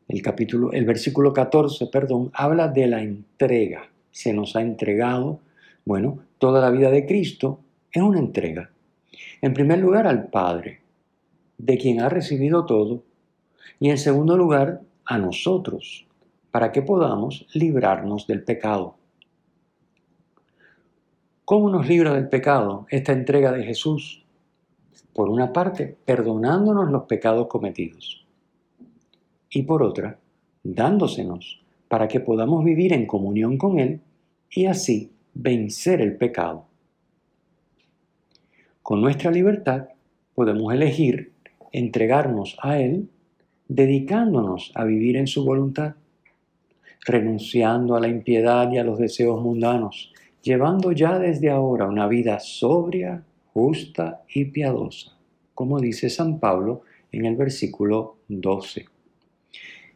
El 0.08 0.22
capítulo, 0.22 0.72
el 0.72 0.86
versículo 0.86 1.34
14, 1.34 1.88
perdón, 1.88 2.30
habla 2.32 2.68
de 2.68 2.86
la 2.86 3.02
entrega. 3.02 3.93
Se 4.14 4.32
nos 4.32 4.54
ha 4.54 4.62
entregado, 4.62 5.40
bueno, 5.84 6.20
toda 6.38 6.60
la 6.60 6.70
vida 6.70 6.88
de 6.88 7.04
Cristo 7.04 7.58
es 7.90 8.00
una 8.00 8.20
entrega. 8.20 8.70
En 9.42 9.52
primer 9.52 9.80
lugar 9.80 10.06
al 10.06 10.28
Padre, 10.28 10.82
de 11.58 11.76
quien 11.76 12.00
ha 12.00 12.08
recibido 12.08 12.64
todo, 12.64 13.02
y 13.80 13.90
en 13.90 13.98
segundo 13.98 14.36
lugar 14.36 14.82
a 15.04 15.18
nosotros, 15.18 16.06
para 16.52 16.70
que 16.70 16.80
podamos 16.80 17.48
librarnos 17.54 18.28
del 18.28 18.44
pecado. 18.44 18.94
¿Cómo 21.44 21.68
nos 21.68 21.88
libra 21.88 22.14
del 22.14 22.28
pecado 22.28 22.86
esta 22.90 23.10
entrega 23.10 23.50
de 23.50 23.64
Jesús? 23.64 24.24
Por 25.12 25.28
una 25.28 25.52
parte, 25.52 25.98
perdonándonos 26.04 26.88
los 26.88 27.02
pecados 27.06 27.48
cometidos. 27.48 28.24
Y 29.50 29.64
por 29.64 29.82
otra, 29.82 30.20
dándosenos 30.62 31.63
para 31.94 32.08
que 32.08 32.18
podamos 32.18 32.64
vivir 32.64 32.92
en 32.92 33.06
comunión 33.06 33.56
con 33.56 33.78
Él 33.78 34.00
y 34.50 34.66
así 34.66 35.12
vencer 35.32 36.00
el 36.00 36.16
pecado. 36.16 36.66
Con 38.82 39.00
nuestra 39.00 39.30
libertad 39.30 39.90
podemos 40.34 40.74
elegir 40.74 41.30
entregarnos 41.70 42.56
a 42.60 42.80
Él 42.80 43.10
dedicándonos 43.68 44.72
a 44.74 44.82
vivir 44.82 45.16
en 45.16 45.28
su 45.28 45.44
voluntad, 45.44 45.94
renunciando 47.06 47.94
a 47.94 48.00
la 48.00 48.08
impiedad 48.08 48.72
y 48.72 48.78
a 48.78 48.82
los 48.82 48.98
deseos 48.98 49.40
mundanos 49.40 50.12
llevando 50.42 50.90
ya 50.90 51.20
desde 51.20 51.48
ahora 51.48 51.86
una 51.86 52.08
vida 52.08 52.40
sobria, 52.40 53.22
justa 53.52 54.24
y 54.34 54.46
piadosa, 54.46 55.16
como 55.54 55.78
dice 55.78 56.10
San 56.10 56.40
Pablo 56.40 56.82
en 57.12 57.24
el 57.24 57.36
versículo 57.36 58.16
12. 58.26 58.93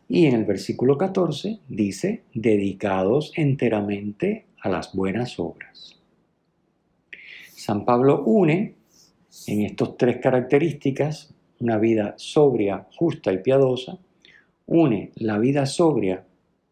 Y 0.08 0.26
en 0.26 0.34
el 0.34 0.44
versículo 0.44 0.96
14 0.96 1.60
dice, 1.68 2.22
dedicados 2.32 3.32
enteramente 3.36 4.46
a 4.60 4.70
las 4.70 4.94
buenas 4.94 5.38
obras. 5.38 6.00
San 7.54 7.84
Pablo 7.84 8.24
une 8.24 8.74
en 9.46 9.62
estas 9.62 9.96
tres 9.98 10.18
características 10.18 11.34
una 11.60 11.76
vida 11.76 12.14
sobria, 12.16 12.86
justa 12.96 13.32
y 13.32 13.38
piadosa, 13.38 13.98
une 14.66 15.12
la 15.16 15.38
vida 15.38 15.66
sobria 15.66 16.24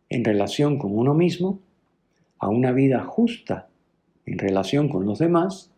en 0.09 0.25
relación 0.25 0.79
con 0.79 0.97
uno 0.97 1.13
mismo 1.13 1.61
a 2.39 2.49
una 2.49 2.73
vida 2.73 3.05
justa 3.05 3.69
en 4.27 4.39
relación 4.39 4.89
con 4.89 5.07
los 5.07 5.19
demás 5.19 5.71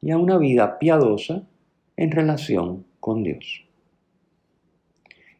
y 0.00 0.10
a 0.10 0.18
una 0.18 0.38
vida 0.38 0.78
piadosa 0.78 1.44
en 1.96 2.10
relación 2.10 2.84
con 3.00 3.22
Dios. 3.22 3.64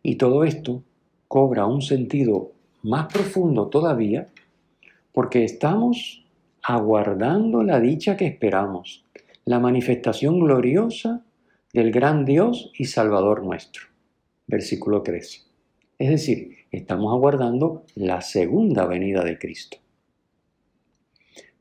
Y 0.03 0.17
todo 0.17 0.45
esto 0.45 0.83
cobra 1.33 1.65
un 1.65 1.81
sentido 1.81 2.53
más 2.83 3.11
profundo 3.11 3.69
todavía 3.69 4.29
porque 5.13 5.45
estamos 5.45 6.27
aguardando 6.63 7.63
la 7.63 7.81
dicha 7.81 8.19
que 8.19 8.27
esperamos, 8.27 9.07
la 9.47 9.59
manifestación 9.59 10.41
gloriosa 10.41 11.25
del 11.73 11.91
gran 11.91 12.27
Dios 12.27 12.71
y 12.77 12.85
Salvador 12.85 13.43
nuestro. 13.43 13.85
Versículo 14.47 15.01
13. 15.01 15.41
Es 15.99 16.11
decir, 16.11 16.67
estamos 16.71 17.15
aguardando 17.15 17.87
la 17.95 18.21
segunda 18.21 18.85
venida 18.85 19.25
de 19.25 19.39
Cristo. 19.39 19.79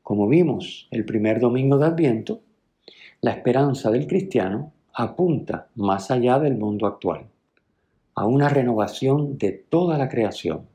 Como 0.02 0.28
vimos 0.28 0.86
el 0.90 1.06
primer 1.06 1.40
domingo 1.40 1.78
de 1.78 1.86
Adviento, 1.86 2.42
la 3.22 3.30
esperanza 3.30 3.90
del 3.90 4.06
cristiano 4.06 4.74
apunta 4.92 5.70
más 5.76 6.10
allá 6.10 6.38
del 6.38 6.58
mundo 6.58 6.86
actual, 6.86 7.31
a 8.14 8.26
una 8.26 8.48
renovación 8.48 9.38
de 9.38 9.52
toda 9.52 9.96
la 9.96 10.08
creación, 10.08 10.66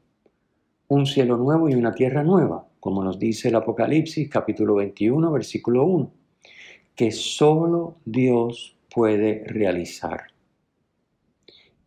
un 0.87 1.05
cielo 1.05 1.37
nuevo 1.37 1.69
y 1.69 1.75
una 1.75 1.93
tierra 1.93 2.23
nueva, 2.23 2.67
como 2.79 3.03
nos 3.03 3.19
dice 3.19 3.49
el 3.49 3.55
Apocalipsis 3.55 4.29
capítulo 4.29 4.75
21, 4.75 5.31
versículo 5.31 5.85
1, 5.85 6.11
que 6.95 7.11
solo 7.11 7.97
Dios 8.05 8.75
puede 8.89 9.43
realizar. 9.45 10.27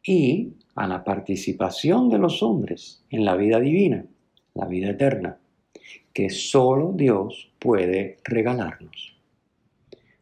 Y 0.02 0.54
a 0.74 0.86
la 0.86 1.02
participación 1.04 2.08
de 2.08 2.18
los 2.18 2.42
hombres 2.42 3.04
en 3.10 3.24
la 3.24 3.34
vida 3.36 3.58
divina, 3.58 4.06
la 4.54 4.66
vida 4.66 4.90
eterna, 4.90 5.38
que 6.12 6.30
solo 6.30 6.92
Dios 6.94 7.52
puede 7.58 8.18
regalarnos. 8.24 9.16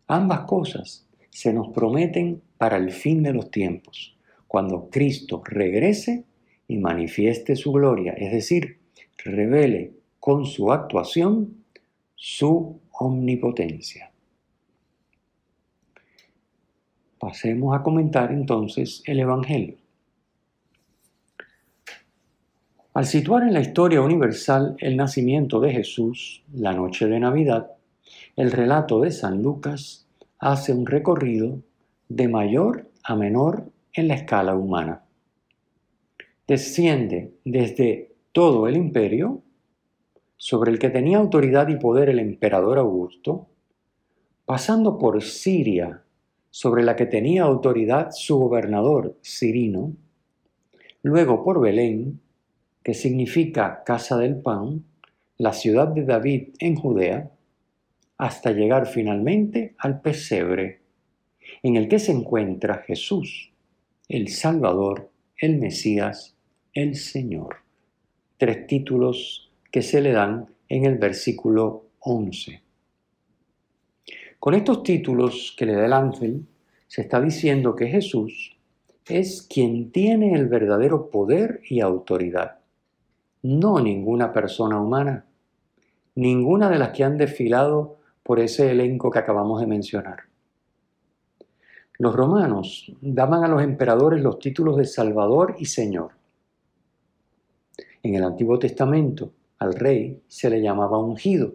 Ambas 0.06 0.40
cosas 0.40 1.06
se 1.30 1.52
nos 1.52 1.68
prometen 1.68 2.42
para 2.56 2.76
el 2.76 2.90
fin 2.90 3.22
de 3.22 3.32
los 3.32 3.50
tiempos, 3.50 4.17
cuando 4.48 4.88
Cristo 4.90 5.42
regrese 5.44 6.24
y 6.66 6.78
manifieste 6.78 7.54
su 7.54 7.70
gloria, 7.70 8.14
es 8.14 8.32
decir, 8.32 8.78
revele 9.18 9.92
con 10.18 10.46
su 10.46 10.72
actuación 10.72 11.64
su 12.16 12.80
omnipotencia. 12.90 14.10
Pasemos 17.18 17.76
a 17.76 17.82
comentar 17.82 18.32
entonces 18.32 19.02
el 19.06 19.20
Evangelio. 19.20 19.76
Al 22.94 23.06
situar 23.06 23.44
en 23.44 23.52
la 23.52 23.60
historia 23.60 24.00
universal 24.00 24.76
el 24.78 24.96
nacimiento 24.96 25.60
de 25.60 25.72
Jesús, 25.72 26.42
la 26.52 26.72
noche 26.72 27.06
de 27.06 27.20
Navidad, 27.20 27.70
el 28.34 28.50
relato 28.50 29.00
de 29.00 29.10
San 29.10 29.42
Lucas 29.42 30.08
hace 30.38 30.72
un 30.72 30.86
recorrido 30.86 31.60
de 32.08 32.28
mayor 32.28 32.90
a 33.04 33.14
menor 33.14 33.70
en 33.98 34.08
la 34.08 34.14
escala 34.14 34.54
humana. 34.54 35.04
desciende 36.46 37.34
desde 37.44 38.14
todo 38.32 38.68
el 38.68 38.76
imperio, 38.76 39.42
sobre 40.36 40.70
el 40.70 40.78
que 40.78 40.88
tenía 40.88 41.18
autoridad 41.18 41.68
y 41.68 41.76
poder 41.76 42.08
el 42.08 42.20
emperador 42.20 42.78
Augusto, 42.78 43.48
pasando 44.46 44.96
por 44.98 45.22
Siria, 45.22 46.04
sobre 46.50 46.84
la 46.84 46.94
que 46.96 47.06
tenía 47.06 47.42
autoridad 47.42 48.12
su 48.12 48.38
gobernador 48.38 49.18
Cirino, 49.22 49.92
luego 51.02 51.42
por 51.42 51.60
Belén, 51.60 52.20
que 52.82 52.94
significa 52.94 53.82
casa 53.84 54.16
del 54.16 54.36
pan, 54.40 54.84
la 55.36 55.52
ciudad 55.52 55.88
de 55.88 56.04
David 56.04 56.54
en 56.60 56.76
Judea, 56.76 57.30
hasta 58.16 58.52
llegar 58.52 58.86
finalmente 58.86 59.74
al 59.78 60.00
pesebre, 60.00 60.82
en 61.62 61.76
el 61.76 61.88
que 61.88 61.98
se 61.98 62.12
encuentra 62.12 62.78
Jesús, 62.78 63.52
el 64.08 64.28
Salvador, 64.28 65.10
el 65.36 65.58
Mesías, 65.58 66.34
el 66.72 66.96
Señor. 66.96 67.56
Tres 68.38 68.66
títulos 68.66 69.50
que 69.70 69.82
se 69.82 70.00
le 70.00 70.12
dan 70.12 70.46
en 70.70 70.86
el 70.86 70.96
versículo 70.96 71.84
11. 72.00 72.62
Con 74.38 74.54
estos 74.54 74.82
títulos 74.82 75.54
que 75.58 75.66
le 75.66 75.74
da 75.74 75.84
el 75.84 75.92
ángel, 75.92 76.46
se 76.86 77.02
está 77.02 77.20
diciendo 77.20 77.76
que 77.76 77.88
Jesús 77.88 78.56
es 79.06 79.42
quien 79.42 79.92
tiene 79.92 80.32
el 80.32 80.46
verdadero 80.48 81.10
poder 81.10 81.60
y 81.68 81.80
autoridad, 81.80 82.60
no 83.42 83.78
ninguna 83.78 84.32
persona 84.32 84.80
humana, 84.80 85.26
ninguna 86.14 86.70
de 86.70 86.78
las 86.78 86.90
que 86.90 87.04
han 87.04 87.18
desfilado 87.18 87.98
por 88.22 88.40
ese 88.40 88.70
elenco 88.70 89.10
que 89.10 89.18
acabamos 89.18 89.60
de 89.60 89.66
mencionar. 89.66 90.27
Los 92.00 92.14
romanos 92.14 92.92
daban 93.00 93.42
a 93.42 93.48
los 93.48 93.60
emperadores 93.60 94.22
los 94.22 94.38
títulos 94.38 94.76
de 94.76 94.84
Salvador 94.84 95.56
y 95.58 95.64
Señor. 95.64 96.12
En 98.04 98.14
el 98.14 98.22
Antiguo 98.22 98.56
Testamento 98.56 99.32
al 99.58 99.74
rey 99.74 100.22
se 100.28 100.48
le 100.48 100.62
llamaba 100.62 100.98
ungido. 100.98 101.54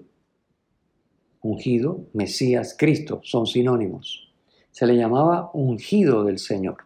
Ungido, 1.41 2.01
Mesías, 2.11 2.75
Cristo, 2.77 3.21
son 3.23 3.47
sinónimos. 3.47 4.33
Se 4.69 4.85
le 4.85 4.97
llamaba 4.97 5.49
ungido 5.53 6.25
del 6.25 6.39
Señor. 6.39 6.77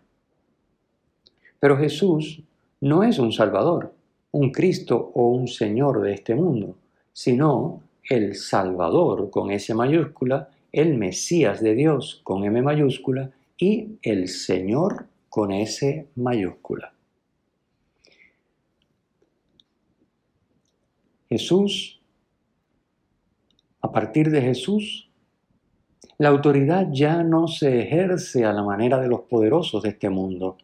Pero 1.60 1.78
Jesús 1.78 2.44
no 2.82 3.02
es 3.02 3.18
un 3.18 3.32
Salvador, 3.32 3.92
un 4.34 4.52
Cristo 4.52 5.12
o 5.16 5.30
un 5.30 5.48
Señor 5.48 6.02
de 6.02 6.14
este 6.14 6.36
mundo, 6.36 6.76
sino 7.12 7.82
el 8.08 8.36
Salvador 8.36 9.32
con 9.32 9.50
S 9.50 9.74
mayúscula, 9.74 10.50
el 10.72 10.96
Mesías 10.96 11.60
de 11.60 11.74
Dios 11.74 12.22
con 12.24 12.44
M 12.44 12.62
mayúscula 12.62 13.32
y 13.58 13.98
el 14.02 14.28
Señor 14.28 15.08
con 15.30 15.52
S 15.52 16.10
mayúscula. 16.16 16.94
Jesús, 21.30 22.00
a 23.82 23.92
partir 23.92 24.30
de 24.30 24.42
Jesús, 24.42 25.10
la 26.18 26.30
autoridad 26.30 26.88
ya 26.92 27.22
no 27.24 27.48
se 27.48 27.82
ejerce 27.82 28.46
a 28.46 28.54
la 28.54 28.64
manera 28.64 29.00
de 29.00 29.08
los 29.08 29.22
poderosos 29.22 29.84
de 29.84 29.90
este 29.90 30.10
mundo, 30.10 30.58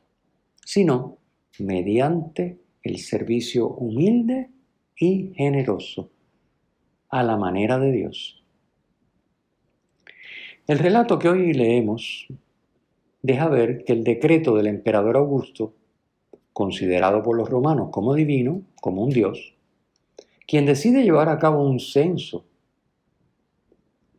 sino 0.64 1.18
mediante 1.60 2.60
el 2.82 2.98
servicio 2.98 3.68
humilde 3.68 4.50
y 4.98 5.34
generoso, 5.36 6.10
a 7.10 7.24
la 7.24 7.38
manera 7.38 7.78
de 7.78 7.92
Dios. 7.92 8.44
El 10.66 10.80
relato 10.80 11.20
que 11.20 11.30
hoy 11.30 11.54
leemos 11.54 12.28
deja 13.24 13.48
ver 13.48 13.84
que 13.86 13.94
el 13.94 14.04
decreto 14.04 14.56
del 14.56 14.68
emperador 14.68 15.18
Augusto, 15.18 15.74
considerado 16.52 17.24
por 17.24 17.36
los 17.36 17.50
romanos 17.50 17.90
como 17.92 18.14
divino, 18.14 18.62
como 18.80 19.04
un 19.04 19.10
dios, 19.10 19.56
quien 20.46 20.68
decide 20.68 21.04
llevar 21.04 21.30
a 21.30 21.40
cabo 21.40 21.66
un 21.66 21.80
censo 21.80 22.46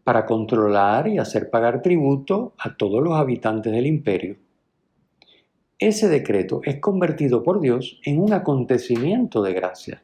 para 0.03 0.27
controlar 0.27 1.07
y 1.07 1.19
hacer 1.19 1.51
pagar 1.51 1.81
tributo 1.83 2.55
a 2.59 2.77
todos 2.77 3.03
los 3.03 3.15
habitantes 3.15 3.73
del 3.73 3.87
imperio. 3.87 4.37
Ese 5.79 6.09
decreto 6.09 6.61
es 6.65 6.81
convertido 6.81 7.43
por 7.43 7.61
Dios 7.61 8.01
en 8.05 8.21
un 8.21 8.33
acontecimiento 8.33 9.43
de 9.43 9.53
gracia, 9.53 10.03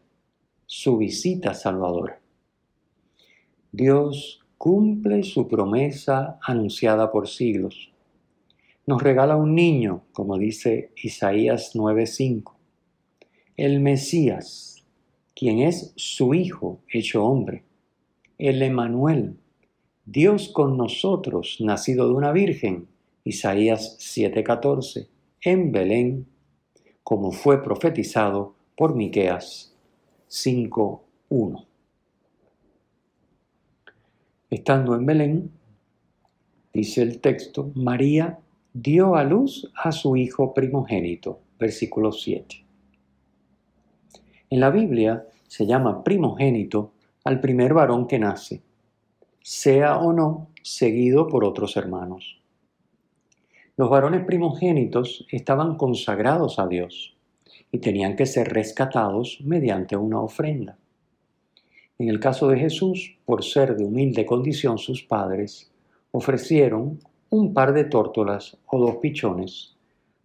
su 0.66 0.98
visita 0.98 1.54
salvadora. 1.54 2.20
Dios 3.72 4.40
cumple 4.58 5.22
su 5.22 5.48
promesa 5.48 6.38
anunciada 6.42 7.10
por 7.10 7.28
siglos. 7.28 7.92
Nos 8.90 9.04
regala 9.04 9.36
un 9.36 9.54
niño, 9.54 10.02
como 10.12 10.36
dice 10.36 10.90
Isaías 10.96 11.76
9:5, 11.76 12.56
el 13.56 13.78
Mesías, 13.78 14.84
quien 15.32 15.60
es 15.60 15.92
su 15.94 16.34
Hijo 16.34 16.80
hecho 16.92 17.24
hombre, 17.24 17.62
el 18.36 18.60
Emanuel, 18.60 19.36
Dios 20.04 20.48
con 20.48 20.76
nosotros, 20.76 21.58
nacido 21.60 22.08
de 22.08 22.14
una 22.14 22.32
virgen, 22.32 22.88
Isaías 23.22 23.96
7:14, 24.00 25.06
en 25.42 25.70
Belén, 25.70 26.26
como 27.04 27.30
fue 27.30 27.62
profetizado 27.62 28.56
por 28.76 28.96
Miqueas 28.96 29.72
5:1. 30.26 31.64
Estando 34.50 34.96
en 34.96 35.06
Belén, 35.06 35.50
dice 36.72 37.02
el 37.02 37.20
texto, 37.20 37.70
María 37.76 38.40
dio 38.72 39.16
a 39.16 39.24
luz 39.24 39.68
a 39.74 39.90
su 39.90 40.16
hijo 40.16 40.54
primogénito, 40.54 41.40
versículo 41.58 42.12
7. 42.12 42.64
En 44.50 44.60
la 44.60 44.70
Biblia 44.70 45.26
se 45.48 45.66
llama 45.66 46.04
primogénito 46.04 46.92
al 47.24 47.40
primer 47.40 47.74
varón 47.74 48.06
que 48.06 48.18
nace, 48.18 48.62
sea 49.42 49.98
o 49.98 50.12
no 50.12 50.48
seguido 50.62 51.26
por 51.26 51.44
otros 51.44 51.76
hermanos. 51.76 52.40
Los 53.76 53.90
varones 53.90 54.24
primogénitos 54.24 55.26
estaban 55.30 55.76
consagrados 55.76 56.58
a 56.58 56.68
Dios 56.68 57.16
y 57.72 57.78
tenían 57.78 58.14
que 58.14 58.26
ser 58.26 58.52
rescatados 58.52 59.38
mediante 59.42 59.96
una 59.96 60.20
ofrenda. 60.20 60.78
En 61.98 62.08
el 62.08 62.20
caso 62.20 62.48
de 62.48 62.58
Jesús, 62.58 63.16
por 63.24 63.42
ser 63.44 63.76
de 63.76 63.84
humilde 63.84 64.24
condición 64.24 64.78
sus 64.78 65.02
padres, 65.02 65.72
ofrecieron 66.12 67.00
un 67.30 67.54
par 67.54 67.72
de 67.72 67.84
tórtolas 67.84 68.58
o 68.66 68.78
dos 68.78 68.96
pichones 68.96 69.76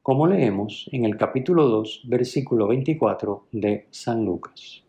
como 0.01 0.27
leemos 0.27 0.89
en 0.91 1.05
el 1.05 1.17
capítulo 1.17 1.67
2, 1.67 2.03
versículo 2.07 2.67
24 2.67 3.47
de 3.51 3.87
San 3.91 4.25
Lucas. 4.25 4.83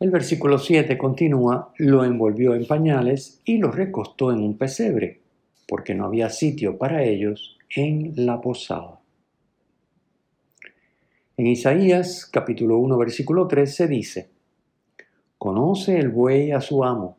El 0.00 0.10
versículo 0.10 0.58
7 0.58 0.98
continúa, 0.98 1.72
lo 1.78 2.04
envolvió 2.04 2.54
en 2.54 2.66
pañales 2.66 3.40
y 3.44 3.58
lo 3.58 3.70
recostó 3.70 4.32
en 4.32 4.40
un 4.40 4.58
pesebre, 4.58 5.20
porque 5.66 5.94
no 5.94 6.06
había 6.06 6.28
sitio 6.28 6.76
para 6.76 7.04
ellos 7.04 7.56
en 7.74 8.12
la 8.16 8.40
posada. 8.40 9.00
En 11.36 11.46
Isaías 11.46 12.26
capítulo 12.26 12.78
1 12.78 12.98
versículo 12.98 13.46
3 13.46 13.74
se 13.74 13.86
dice, 13.86 14.30
Conoce 15.38 15.98
el 15.98 16.08
buey 16.08 16.52
a 16.52 16.60
su 16.60 16.84
amo 16.84 17.16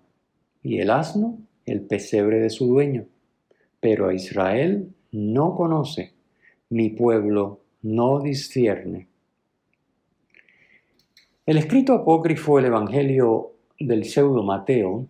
y 0.62 0.80
el 0.80 0.90
asno 0.90 1.40
el 1.66 1.82
pesebre 1.82 2.40
de 2.40 2.50
su 2.50 2.68
dueño, 2.68 3.06
pero 3.80 4.08
a 4.08 4.14
Israel 4.14 4.94
no 5.12 5.56
conoce, 5.56 6.14
mi 6.70 6.90
pueblo 6.90 7.62
no 7.82 8.20
discierne. 8.20 9.08
El 11.46 11.58
escrito 11.58 11.94
apócrifo 11.94 12.58
El 12.60 12.66
Evangelio 12.66 13.52
del 13.80 14.06
pseudo 14.06 14.44
Mateo 14.44 15.08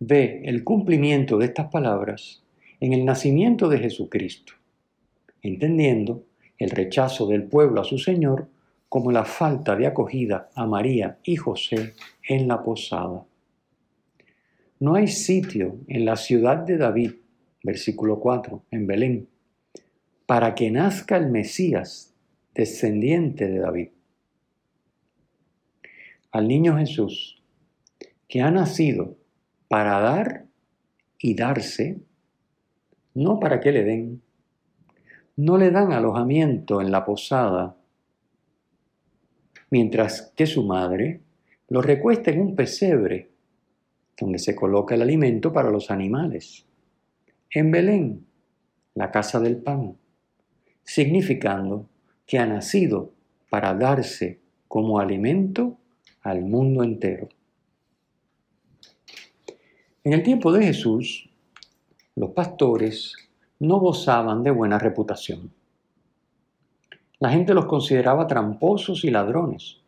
ve 0.00 0.42
el 0.44 0.64
cumplimiento 0.64 1.38
de 1.38 1.46
estas 1.46 1.70
palabras 1.70 2.42
en 2.80 2.92
el 2.92 3.04
nacimiento 3.04 3.68
de 3.68 3.78
Jesucristo, 3.78 4.54
entendiendo 5.42 6.24
el 6.58 6.70
rechazo 6.70 7.26
del 7.26 7.44
pueblo 7.44 7.80
a 7.80 7.84
su 7.84 7.98
Señor 7.98 8.48
como 8.88 9.12
la 9.12 9.24
falta 9.24 9.76
de 9.76 9.86
acogida 9.86 10.50
a 10.54 10.66
María 10.66 11.18
y 11.22 11.36
José 11.36 11.94
en 12.26 12.48
la 12.48 12.62
posada. 12.62 13.24
No 14.80 14.94
hay 14.94 15.08
sitio 15.08 15.78
en 15.86 16.04
la 16.04 16.16
ciudad 16.16 16.58
de 16.58 16.76
David 16.76 17.12
versículo 17.62 18.18
4, 18.20 18.64
en 18.70 18.86
Belén, 18.86 19.28
para 20.26 20.54
que 20.54 20.70
nazca 20.70 21.16
el 21.16 21.30
Mesías, 21.30 22.14
descendiente 22.54 23.48
de 23.48 23.58
David. 23.58 23.88
Al 26.30 26.48
niño 26.48 26.76
Jesús, 26.76 27.42
que 28.28 28.42
ha 28.42 28.50
nacido 28.50 29.16
para 29.68 30.00
dar 30.00 30.46
y 31.18 31.34
darse, 31.34 32.00
no 33.14 33.40
para 33.40 33.60
que 33.60 33.72
le 33.72 33.84
den, 33.84 34.22
no 35.36 35.56
le 35.56 35.70
dan 35.70 35.92
alojamiento 35.92 36.80
en 36.80 36.90
la 36.90 37.04
posada, 37.04 37.76
mientras 39.70 40.32
que 40.36 40.46
su 40.46 40.64
madre 40.64 41.20
lo 41.68 41.82
recuesta 41.82 42.30
en 42.30 42.40
un 42.40 42.56
pesebre 42.56 43.30
donde 44.20 44.38
se 44.38 44.54
coloca 44.54 44.94
el 44.94 45.02
alimento 45.02 45.52
para 45.52 45.70
los 45.70 45.90
animales 45.90 46.66
en 47.50 47.70
Belén, 47.70 48.26
la 48.94 49.10
casa 49.10 49.40
del 49.40 49.56
pan, 49.56 49.96
significando 50.82 51.88
que 52.26 52.38
ha 52.38 52.46
nacido 52.46 53.14
para 53.48 53.74
darse 53.74 54.40
como 54.66 54.98
alimento 55.00 55.78
al 56.22 56.42
mundo 56.42 56.82
entero. 56.82 57.28
En 60.04 60.12
el 60.12 60.22
tiempo 60.22 60.52
de 60.52 60.64
Jesús, 60.64 61.30
los 62.16 62.30
pastores 62.30 63.14
no 63.60 63.78
gozaban 63.78 64.42
de 64.42 64.50
buena 64.50 64.78
reputación. 64.78 65.52
La 67.18 67.30
gente 67.30 67.54
los 67.54 67.66
consideraba 67.66 68.26
tramposos 68.26 69.04
y 69.04 69.10
ladrones. 69.10 69.80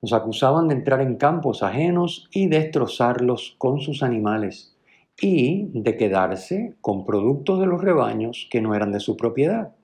Los 0.00 0.12
acusaban 0.12 0.68
de 0.68 0.74
entrar 0.74 1.00
en 1.00 1.16
campos 1.16 1.62
ajenos 1.62 2.28
y 2.32 2.46
destrozarlos 2.46 3.56
con 3.58 3.80
sus 3.80 4.02
animales 4.02 4.76
y 5.20 5.70
de 5.72 5.96
quedarse 5.96 6.76
con 6.80 7.04
productos 7.04 7.58
de 7.58 7.66
los 7.66 7.82
rebaños 7.82 8.46
que 8.50 8.60
no 8.60 8.74
eran 8.74 8.92
de 8.92 9.00
su 9.00 9.16
propiedad, 9.16 9.74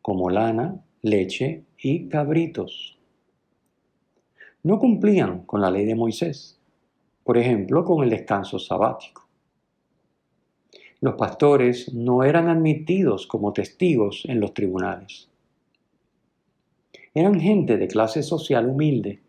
como 0.00 0.30
lana, 0.30 0.82
leche 1.02 1.64
y 1.78 2.08
cabritos. 2.08 2.98
No 4.62 4.78
cumplían 4.78 5.44
con 5.44 5.60
la 5.60 5.70
ley 5.70 5.84
de 5.84 5.96
Moisés, 5.96 6.58
por 7.22 7.36
ejemplo, 7.36 7.84
con 7.84 8.02
el 8.02 8.10
descanso 8.10 8.58
sabático. 8.58 9.28
Los 11.00 11.14
pastores 11.14 11.92
no 11.92 12.22
eran 12.22 12.48
admitidos 12.48 13.26
como 13.26 13.52
testigos 13.52 14.22
en 14.26 14.40
los 14.40 14.54
tribunales. 14.54 15.28
Eran 17.12 17.40
gente 17.40 17.76
de 17.76 17.88
clase 17.88 18.22
social 18.22 18.68
humilde 18.68 19.21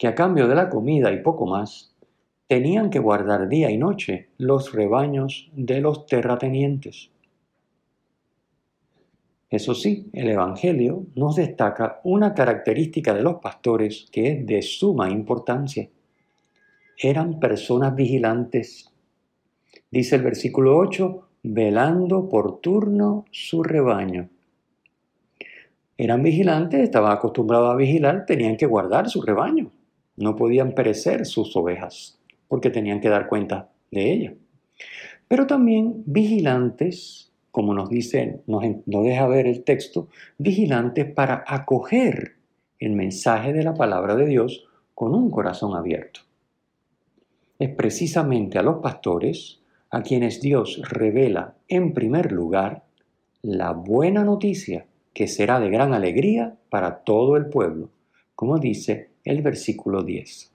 que 0.00 0.08
a 0.08 0.14
cambio 0.14 0.48
de 0.48 0.54
la 0.54 0.70
comida 0.70 1.12
y 1.12 1.22
poco 1.22 1.46
más, 1.46 1.94
tenían 2.46 2.88
que 2.88 2.98
guardar 2.98 3.50
día 3.50 3.70
y 3.70 3.76
noche 3.76 4.30
los 4.38 4.72
rebaños 4.72 5.50
de 5.52 5.82
los 5.82 6.06
terratenientes. 6.06 7.10
Eso 9.50 9.74
sí, 9.74 10.08
el 10.14 10.30
Evangelio 10.30 11.04
nos 11.16 11.36
destaca 11.36 12.00
una 12.02 12.32
característica 12.32 13.12
de 13.12 13.20
los 13.20 13.42
pastores 13.42 14.08
que 14.10 14.32
es 14.32 14.46
de 14.46 14.62
suma 14.62 15.10
importancia. 15.10 15.90
Eran 16.96 17.38
personas 17.38 17.94
vigilantes. 17.94 18.90
Dice 19.90 20.16
el 20.16 20.22
versículo 20.22 20.78
8, 20.78 21.28
velando 21.42 22.26
por 22.26 22.62
turno 22.62 23.26
su 23.32 23.62
rebaño. 23.62 24.30
Eran 25.98 26.22
vigilantes, 26.22 26.80
estaban 26.80 27.12
acostumbrados 27.12 27.70
a 27.70 27.76
vigilar, 27.76 28.24
tenían 28.24 28.56
que 28.56 28.64
guardar 28.64 29.10
su 29.10 29.20
rebaño. 29.20 29.72
No 30.20 30.36
podían 30.36 30.74
perecer 30.76 31.26
sus 31.26 31.56
ovejas, 31.56 32.20
porque 32.46 32.70
tenían 32.70 33.00
que 33.00 33.08
dar 33.08 33.26
cuenta 33.26 33.70
de 33.90 34.12
ellas. 34.12 34.34
Pero 35.26 35.48
también 35.48 36.04
vigilantes 36.06 37.30
como 37.50 37.74
nos 37.74 37.90
dice, 37.90 38.42
nos 38.46 38.62
deja 38.84 39.26
ver 39.26 39.46
el 39.46 39.64
texto, 39.64 40.08
vigilantes 40.38 41.12
para 41.12 41.44
acoger 41.46 42.36
el 42.78 42.92
mensaje 42.92 43.52
de 43.52 43.62
la 43.62 43.74
palabra 43.74 44.14
de 44.14 44.26
Dios 44.26 44.64
con 44.94 45.14
un 45.14 45.30
corazón 45.30 45.76
abierto. 45.76 46.20
Es 47.58 47.70
precisamente 47.70 48.58
a 48.58 48.62
los 48.62 48.76
pastores 48.76 49.60
a 49.90 50.02
quienes 50.02 50.40
Dios 50.40 50.80
revela 50.88 51.56
en 51.68 51.92
primer 51.92 52.32
lugar 52.32 52.84
la 53.42 53.72
buena 53.72 54.24
noticia 54.24 54.86
que 55.12 55.26
será 55.26 55.58
de 55.58 55.70
gran 55.70 55.92
alegría 55.92 56.56
para 56.70 56.98
todo 56.98 57.36
el 57.36 57.46
pueblo, 57.46 57.90
como 58.36 58.58
dice 58.58 59.09
el 59.24 59.42
versículo 59.42 60.02
10. 60.02 60.52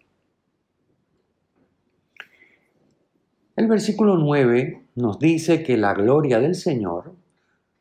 El 3.56 3.68
versículo 3.68 4.18
9 4.18 4.84
nos 4.96 5.20
dice 5.20 5.64
que 5.64 5.78
la 5.78 5.94
gloria 5.94 6.40
del 6.40 6.56
Señor 6.56 7.16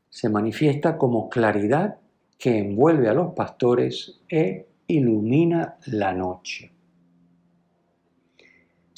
se 0.09 0.29
manifiesta 0.29 0.97
como 0.97 1.29
claridad 1.29 1.99
que 2.39 2.59
envuelve 2.59 3.09
a 3.09 3.15
los 3.15 3.35
pastores 3.35 4.21
e 4.29 4.67
ilumina 4.87 5.77
la 5.87 6.13
noche. 6.13 6.71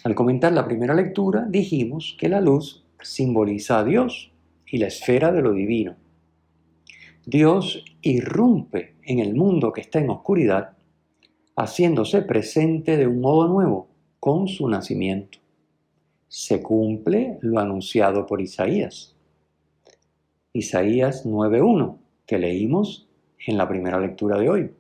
Al 0.05 0.15
comentar 0.15 0.53
la 0.53 0.67
primera 0.67 0.95
lectura 0.95 1.47
dijimos 1.49 2.17
que 2.19 2.29
la 2.29 2.41
luz 2.41 2.85
simboliza 3.01 3.79
a 3.79 3.85
Dios 3.85 4.31
y 4.67 4.79
la 4.79 4.89
esfera 4.89 5.33
de 5.33 5.43
lo 5.43 5.53
divino. 5.53 5.97
Dios 7.25 7.85
irrumpe 8.03 8.95
en 9.03 9.19
el 9.19 9.35
mundo 9.35 9.73
que 9.73 9.81
está 9.81 9.99
en 9.99 10.11
oscuridad, 10.11 10.76
haciéndose 11.57 12.23
presente 12.23 12.97
de 12.97 13.07
un 13.07 13.21
modo 13.21 13.49
nuevo 13.49 13.89
con 14.21 14.47
su 14.49 14.69
nacimiento 14.69 15.39
se 16.29 16.63
cumple 16.63 17.39
lo 17.41 17.59
anunciado 17.59 18.27
por 18.27 18.41
Isaías. 18.41 19.15
Isaías 20.53 21.25
9.1, 21.25 21.97
que 22.27 22.39
leímos 22.39 23.09
en 23.47 23.57
la 23.57 23.69
primera 23.69 24.01
lectura 24.01 24.39
de 24.39 24.51
hoy. 24.51 24.71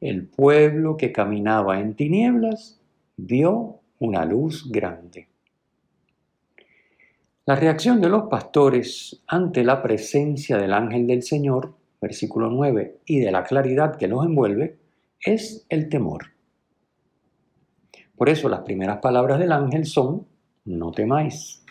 El 0.00 0.26
pueblo 0.26 0.96
que 0.96 1.12
caminaba 1.12 1.80
en 1.80 1.94
tinieblas 1.94 2.80
vio 3.16 3.80
una 3.98 4.24
luz 4.24 4.70
grande. 4.70 5.28
La 7.46 7.56
reacción 7.56 8.00
de 8.00 8.08
los 8.08 8.24
pastores 8.28 9.22
ante 9.26 9.64
la 9.64 9.82
presencia 9.82 10.58
del 10.58 10.72
ángel 10.72 11.06
del 11.06 11.22
Señor, 11.22 11.74
versículo 12.00 12.50
9, 12.50 12.98
y 13.06 13.20
de 13.20 13.32
la 13.32 13.42
claridad 13.44 13.96
que 13.96 14.06
los 14.06 14.24
envuelve, 14.24 14.76
es 15.20 15.66
el 15.68 15.88
temor. 15.88 16.26
Por 18.16 18.28
eso 18.28 18.48
las 18.48 18.60
primeras 18.60 18.98
palabras 18.98 19.38
del 19.38 19.52
ángel 19.52 19.86
son, 19.86 20.26
no 20.64 20.92
temáis. 20.92 21.62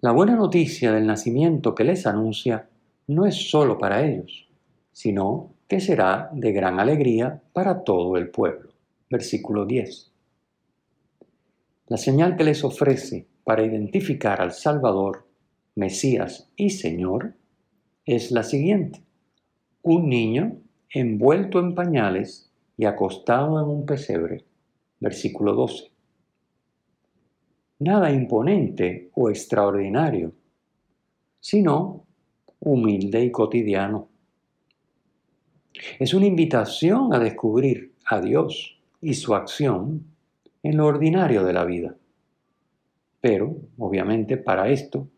La 0.00 0.12
buena 0.12 0.36
noticia 0.36 0.92
del 0.92 1.06
nacimiento 1.06 1.74
que 1.74 1.84
les 1.84 2.06
anuncia 2.06 2.68
no 3.08 3.26
es 3.26 3.50
sólo 3.50 3.78
para 3.78 4.06
ellos, 4.06 4.48
sino 4.92 5.52
que 5.68 5.80
será 5.80 6.30
de 6.32 6.52
gran 6.52 6.78
alegría 6.78 7.42
para 7.52 7.82
todo 7.82 8.16
el 8.16 8.28
pueblo. 8.30 8.70
Versículo 9.10 9.66
10. 9.66 10.12
La 11.88 11.96
señal 11.96 12.36
que 12.36 12.44
les 12.44 12.64
ofrece 12.64 13.26
para 13.44 13.64
identificar 13.64 14.40
al 14.40 14.52
Salvador, 14.52 15.26
Mesías 15.76 16.48
y 16.56 16.70
Señor 16.70 17.34
es 18.04 18.30
la 18.30 18.42
siguiente. 18.42 19.02
Un 19.82 20.08
niño 20.08 20.58
envuelto 20.90 21.60
en 21.60 21.74
pañales 21.74 22.50
y 22.76 22.84
acostado 22.84 23.60
en 23.60 23.68
un 23.68 23.86
pesebre. 23.86 24.44
Versículo 25.00 25.54
12 25.54 25.96
nada 27.78 28.10
imponente 28.10 29.10
o 29.14 29.28
extraordinario, 29.28 30.32
sino 31.40 32.04
humilde 32.60 33.24
y 33.24 33.30
cotidiano. 33.30 34.08
Es 35.98 36.14
una 36.14 36.26
invitación 36.26 37.12
a 37.12 37.18
descubrir 37.18 37.92
a 38.06 38.20
Dios 38.20 38.80
y 39.00 39.14
su 39.14 39.34
acción 39.34 40.04
en 40.62 40.76
lo 40.76 40.86
ordinario 40.86 41.44
de 41.44 41.52
la 41.52 41.64
vida. 41.64 41.94
Pero, 43.20 43.56
obviamente, 43.78 44.36
para 44.36 44.70
esto 44.70 45.08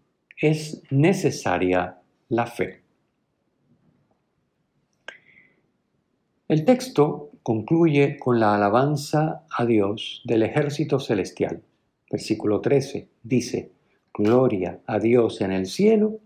es 0.41 0.83
necesaria 0.91 1.99
la 2.29 2.47
fe. 2.47 2.83
El 6.49 6.65
texto 6.65 7.31
concluye 7.43 8.19
con 8.19 8.41
la 8.41 8.55
alabanza 8.55 9.45
a 9.51 9.67
Dios 9.67 10.23
del 10.25 10.43
ejército 10.43 10.99
celestial 10.99 11.63
versículo 12.11 12.61
13, 12.61 13.09
dice, 13.23 13.73
Gloria 14.15 14.81
a 14.87 14.99
Dios 14.99 15.41
en 15.41 15.53
el 15.53 15.67
cielo 15.67 16.19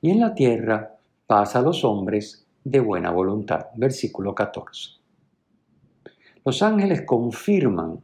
y 0.00 0.10
en 0.10 0.20
la 0.20 0.34
tierra 0.34 0.96
paz 1.26 1.56
a 1.56 1.62
los 1.62 1.84
hombres 1.84 2.46
de 2.64 2.80
buena 2.80 3.10
voluntad. 3.10 3.66
Versículo 3.76 4.34
14. 4.34 4.90
Los 6.44 6.62
ángeles 6.62 7.02
confirman 7.02 8.00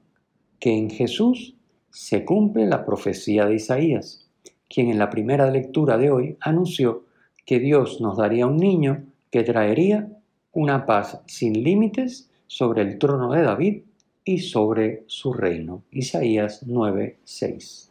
que 0.59 0.77
en 0.77 0.91
Jesús 0.91 1.55
se 1.91 2.25
cumple 2.25 2.67
la 2.67 2.85
profecía 2.85 3.47
de 3.47 3.55
Isaías, 3.55 4.29
quien 4.69 4.91
en 4.91 4.99
la 4.99 5.11
primera 5.11 5.51
lectura 5.51 5.97
de 5.97 6.11
hoy 6.11 6.37
anunció 6.41 7.05
que 7.47 7.59
Dios 7.59 8.01
nos 8.01 8.17
daría 8.17 8.47
un 8.47 8.57
niño 8.57 9.05
que 9.31 9.45
traería 9.45 10.09
una 10.53 10.87
paz 10.87 11.21
sin 11.27 11.65
límites 11.65 12.31
sobre 12.47 12.83
el 12.83 12.99
trono 12.99 13.33
de 13.33 13.43
David 13.43 13.83
y 14.25 14.39
sobre 14.39 15.05
su 15.07 15.33
reino. 15.33 15.83
Isaías 15.91 16.67
9:6. 16.67 17.91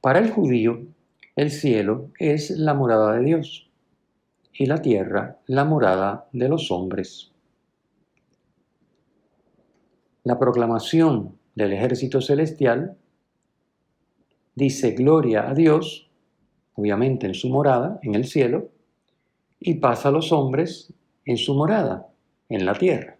Para 0.00 0.18
el 0.18 0.30
judío, 0.30 0.80
el 1.36 1.50
cielo 1.50 2.10
es 2.18 2.50
la 2.50 2.74
morada 2.74 3.16
de 3.16 3.24
Dios 3.24 3.70
y 4.52 4.66
la 4.66 4.80
tierra 4.80 5.38
la 5.46 5.64
morada 5.64 6.28
de 6.32 6.48
los 6.48 6.70
hombres. 6.70 7.32
La 10.24 10.38
proclamación 10.38 11.38
del 11.54 11.72
ejército 11.72 12.20
celestial 12.20 12.96
dice 14.54 14.92
gloria 14.92 15.48
a 15.48 15.54
Dios, 15.54 16.10
obviamente 16.74 17.26
en 17.26 17.34
su 17.34 17.48
morada, 17.48 17.98
en 18.02 18.14
el 18.14 18.26
cielo, 18.26 18.70
y 19.60 19.74
pasa 19.74 20.08
a 20.08 20.12
los 20.12 20.32
hombres 20.32 20.92
en 21.26 21.36
su 21.36 21.54
morada, 21.54 22.08
en 22.48 22.64
la 22.64 22.74
tierra. 22.74 23.18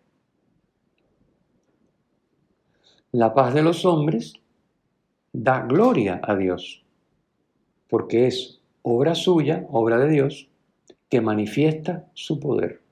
La 3.13 3.35
paz 3.35 3.53
de 3.55 3.63
los 3.63 3.85
hombres 3.85 4.35
da 5.33 5.61
gloria 5.61 6.21
a 6.23 6.35
Dios, 6.35 6.85
porque 7.89 8.27
es 8.27 8.61
obra 8.83 9.15
suya, 9.15 9.67
obra 9.71 9.99
de 9.99 10.09
Dios, 10.09 10.49
que 11.09 11.21
manifiesta 11.21 12.09
su 12.15 12.41
poder. 12.41 12.83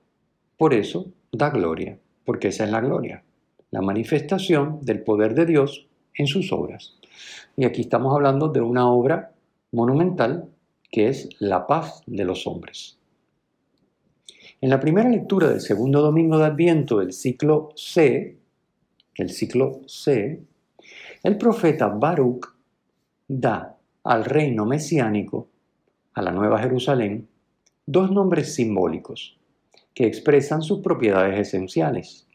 Por 0.57 0.73
eso 0.73 1.11
da 1.31 1.49
gloria, 1.49 1.97
porque 2.25 2.49
esa 2.49 2.65
es 2.65 2.71
la 2.71 2.81
gloria, 2.81 3.23
la 3.71 3.81
manifestación 3.81 4.79
del 4.81 5.03
poder 5.03 5.33
de 5.33 5.45
Dios 5.45 5.87
en 6.13 6.27
sus 6.27 6.51
obras. 6.51 6.97
Y 7.55 7.65
aquí 7.65 7.81
estamos 7.81 8.13
hablando 8.13 8.49
de 8.49 8.61
una 8.61 8.89
obra 8.89 9.33
monumental 9.71 10.49
que 10.91 11.07
es 11.07 11.29
la 11.39 11.65
paz 11.65 12.03
de 12.05 12.25
los 12.25 12.45
hombres. 12.45 12.98
En 14.61 14.69
la 14.69 14.81
primera 14.81 15.07
lectura 15.07 15.47
del 15.47 15.61
segundo 15.61 16.01
domingo 16.01 16.37
de 16.37 16.43
Adviento 16.43 16.99
del 16.99 17.13
ciclo 17.13 17.69
C, 17.75 18.35
el 19.15 19.29
ciclo 19.29 19.79
C, 19.87 20.41
el 21.23 21.37
profeta 21.37 21.87
Baruch 21.87 22.45
da 23.25 23.77
al 24.03 24.25
reino 24.25 24.65
mesiánico, 24.65 25.47
a 26.13 26.21
la 26.21 26.31
Nueva 26.31 26.59
Jerusalén, 26.59 27.29
dos 27.85 28.11
nombres 28.11 28.53
simbólicos 28.53 29.39
que 29.93 30.05
expresan 30.05 30.61
sus 30.61 30.81
propiedades 30.81 31.39
esenciales. 31.39 32.27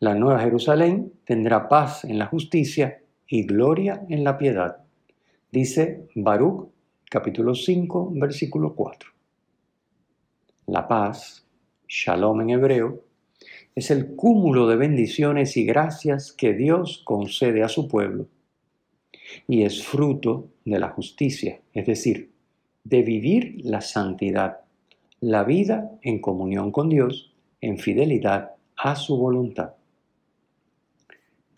La 0.00 0.16
Nueva 0.16 0.40
Jerusalén 0.40 1.12
tendrá 1.24 1.68
paz 1.68 2.04
en 2.04 2.18
la 2.18 2.26
justicia 2.26 3.02
y 3.28 3.44
gloria 3.44 4.04
en 4.08 4.24
la 4.24 4.36
piedad, 4.36 4.78
dice 5.52 6.08
Baruch 6.16 6.70
capítulo 7.08 7.54
5, 7.54 8.14
versículo 8.16 8.74
4. 8.74 9.19
La 10.70 10.86
paz, 10.86 11.44
shalom 11.88 12.42
en 12.42 12.50
hebreo, 12.50 13.00
es 13.74 13.90
el 13.90 14.14
cúmulo 14.14 14.68
de 14.68 14.76
bendiciones 14.76 15.56
y 15.56 15.64
gracias 15.64 16.30
que 16.30 16.52
Dios 16.52 17.02
concede 17.04 17.64
a 17.64 17.68
su 17.68 17.88
pueblo 17.88 18.28
y 19.48 19.64
es 19.64 19.82
fruto 19.82 20.46
de 20.64 20.78
la 20.78 20.90
justicia, 20.90 21.60
es 21.72 21.86
decir, 21.86 22.30
de 22.84 23.02
vivir 23.02 23.56
la 23.64 23.80
santidad, 23.80 24.60
la 25.18 25.42
vida 25.42 25.90
en 26.02 26.20
comunión 26.20 26.70
con 26.70 26.88
Dios, 26.88 27.34
en 27.60 27.76
fidelidad 27.76 28.52
a 28.76 28.94
su 28.94 29.16
voluntad. 29.16 29.72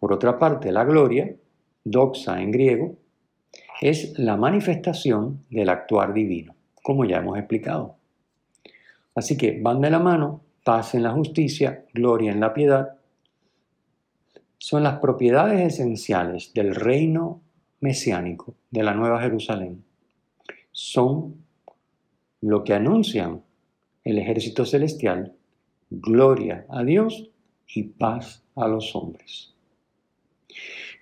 Por 0.01 0.14
otra 0.14 0.38
parte, 0.38 0.72
la 0.72 0.85
gloria, 0.85 1.37
doxa 1.85 2.40
en 2.40 2.51
griego, 2.51 2.96
es 3.83 4.18
la 4.18 4.38
manifestación 4.38 5.44
del 5.51 5.68
actuar 5.68 6.14
divino, 6.14 6.55
como 6.83 7.05
ya 7.05 7.18
hemos 7.18 7.37
explicado. 7.37 8.01
Así 9.14 9.37
que 9.37 9.61
van 9.61 9.81
de 9.81 9.90
la 9.90 9.98
mano, 9.98 10.42
paz 10.64 10.94
en 10.94 11.03
la 11.03 11.12
justicia, 11.12 11.85
gloria 11.92 12.33
en 12.33 12.40
la 12.40 12.55
piedad, 12.55 12.96
son 14.59 14.85
las 14.85 14.98
propiedades 15.01 15.75
esenciales 15.75 16.53
del 16.55 16.75
reino 16.75 17.42
mesiánico 17.81 18.55
de 18.70 18.83
la 18.83 18.94
Nueva 18.94 19.20
Jerusalén. 19.20 19.85
Son 20.70 21.35
lo 22.40 22.64
que 22.64 22.75
anuncian 22.75 23.42
el 24.05 24.18
ejército 24.18 24.64
celestial, 24.64 25.35
gloria 25.90 26.64
a 26.68 26.85
Dios 26.85 27.31
y 27.75 27.83
paz 27.85 28.42
a 28.55 28.68
los 28.68 28.94
hombres. 28.94 29.53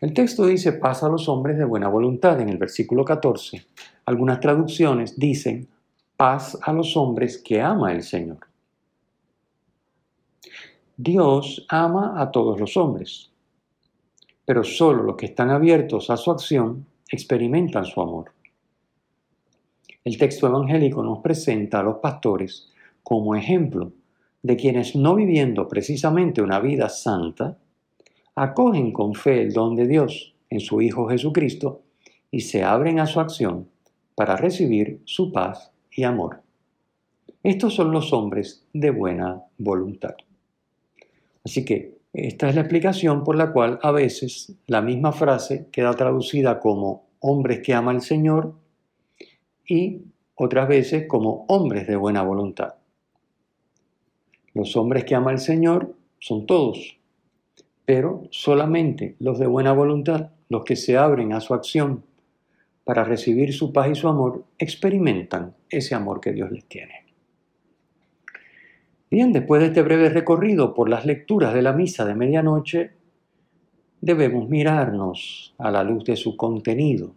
El 0.00 0.14
texto 0.14 0.46
dice 0.46 0.72
paz 0.72 1.02
a 1.02 1.08
los 1.08 1.28
hombres 1.28 1.58
de 1.58 1.64
buena 1.64 1.88
voluntad 1.88 2.40
en 2.40 2.48
el 2.48 2.56
versículo 2.56 3.04
14. 3.04 3.66
Algunas 4.06 4.40
traducciones 4.40 5.18
dicen 5.18 5.68
paz 6.20 6.58
a 6.60 6.70
los 6.74 6.98
hombres 6.98 7.38
que 7.38 7.62
ama 7.62 7.92
el 7.92 8.02
Señor. 8.02 8.40
Dios 10.94 11.64
ama 11.66 12.20
a 12.20 12.30
todos 12.30 12.60
los 12.60 12.76
hombres, 12.76 13.32
pero 14.44 14.62
solo 14.62 15.02
los 15.02 15.16
que 15.16 15.24
están 15.24 15.48
abiertos 15.48 16.10
a 16.10 16.18
su 16.18 16.30
acción 16.30 16.84
experimentan 17.08 17.86
su 17.86 18.02
amor. 18.02 18.32
El 20.04 20.18
texto 20.18 20.46
evangélico 20.46 21.02
nos 21.02 21.20
presenta 21.20 21.80
a 21.80 21.82
los 21.82 22.00
pastores 22.00 22.70
como 23.02 23.34
ejemplo 23.34 23.90
de 24.42 24.58
quienes 24.58 24.94
no 24.94 25.14
viviendo 25.14 25.68
precisamente 25.68 26.42
una 26.42 26.60
vida 26.60 26.90
santa, 26.90 27.56
acogen 28.34 28.92
con 28.92 29.14
fe 29.14 29.40
el 29.40 29.54
don 29.54 29.74
de 29.74 29.86
Dios 29.86 30.34
en 30.50 30.60
su 30.60 30.82
Hijo 30.82 31.08
Jesucristo 31.08 31.80
y 32.30 32.42
se 32.42 32.62
abren 32.62 33.00
a 33.00 33.06
su 33.06 33.20
acción 33.20 33.70
para 34.14 34.36
recibir 34.36 35.00
su 35.06 35.32
paz 35.32 35.69
y 35.90 36.04
amor. 36.04 36.42
Estos 37.42 37.74
son 37.74 37.90
los 37.90 38.12
hombres 38.12 38.66
de 38.72 38.90
buena 38.90 39.42
voluntad. 39.58 40.14
Así 41.44 41.64
que 41.64 41.98
esta 42.12 42.48
es 42.48 42.54
la 42.54 42.62
explicación 42.62 43.24
por 43.24 43.36
la 43.36 43.52
cual 43.52 43.78
a 43.82 43.92
veces 43.92 44.54
la 44.66 44.82
misma 44.82 45.12
frase 45.12 45.68
queda 45.70 45.94
traducida 45.94 46.60
como 46.60 47.06
hombres 47.20 47.60
que 47.60 47.72
ama 47.72 47.92
el 47.92 48.00
Señor 48.00 48.54
y 49.66 50.02
otras 50.34 50.68
veces 50.68 51.06
como 51.06 51.44
hombres 51.48 51.86
de 51.86 51.96
buena 51.96 52.22
voluntad. 52.22 52.74
Los 54.52 54.76
hombres 54.76 55.04
que 55.04 55.14
ama 55.14 55.30
el 55.30 55.38
Señor 55.38 55.94
son 56.18 56.46
todos, 56.46 56.98
pero 57.84 58.24
solamente 58.30 59.16
los 59.20 59.38
de 59.38 59.46
buena 59.46 59.72
voluntad, 59.72 60.30
los 60.48 60.64
que 60.64 60.76
se 60.76 60.96
abren 60.96 61.32
a 61.32 61.40
su 61.40 61.54
acción 61.54 62.04
para 62.90 63.04
recibir 63.04 63.52
su 63.52 63.72
paz 63.72 63.88
y 63.88 63.94
su 63.94 64.08
amor, 64.08 64.46
experimentan 64.58 65.54
ese 65.68 65.94
amor 65.94 66.20
que 66.20 66.32
Dios 66.32 66.50
les 66.50 66.64
tiene. 66.64 67.04
Bien, 69.08 69.32
después 69.32 69.60
de 69.60 69.68
este 69.68 69.82
breve 69.82 70.08
recorrido 70.08 70.74
por 70.74 70.88
las 70.88 71.06
lecturas 71.06 71.54
de 71.54 71.62
la 71.62 71.72
misa 71.72 72.04
de 72.04 72.16
medianoche, 72.16 72.90
debemos 74.00 74.48
mirarnos 74.48 75.54
a 75.58 75.70
la 75.70 75.84
luz 75.84 76.02
de 76.02 76.16
su 76.16 76.36
contenido. 76.36 77.14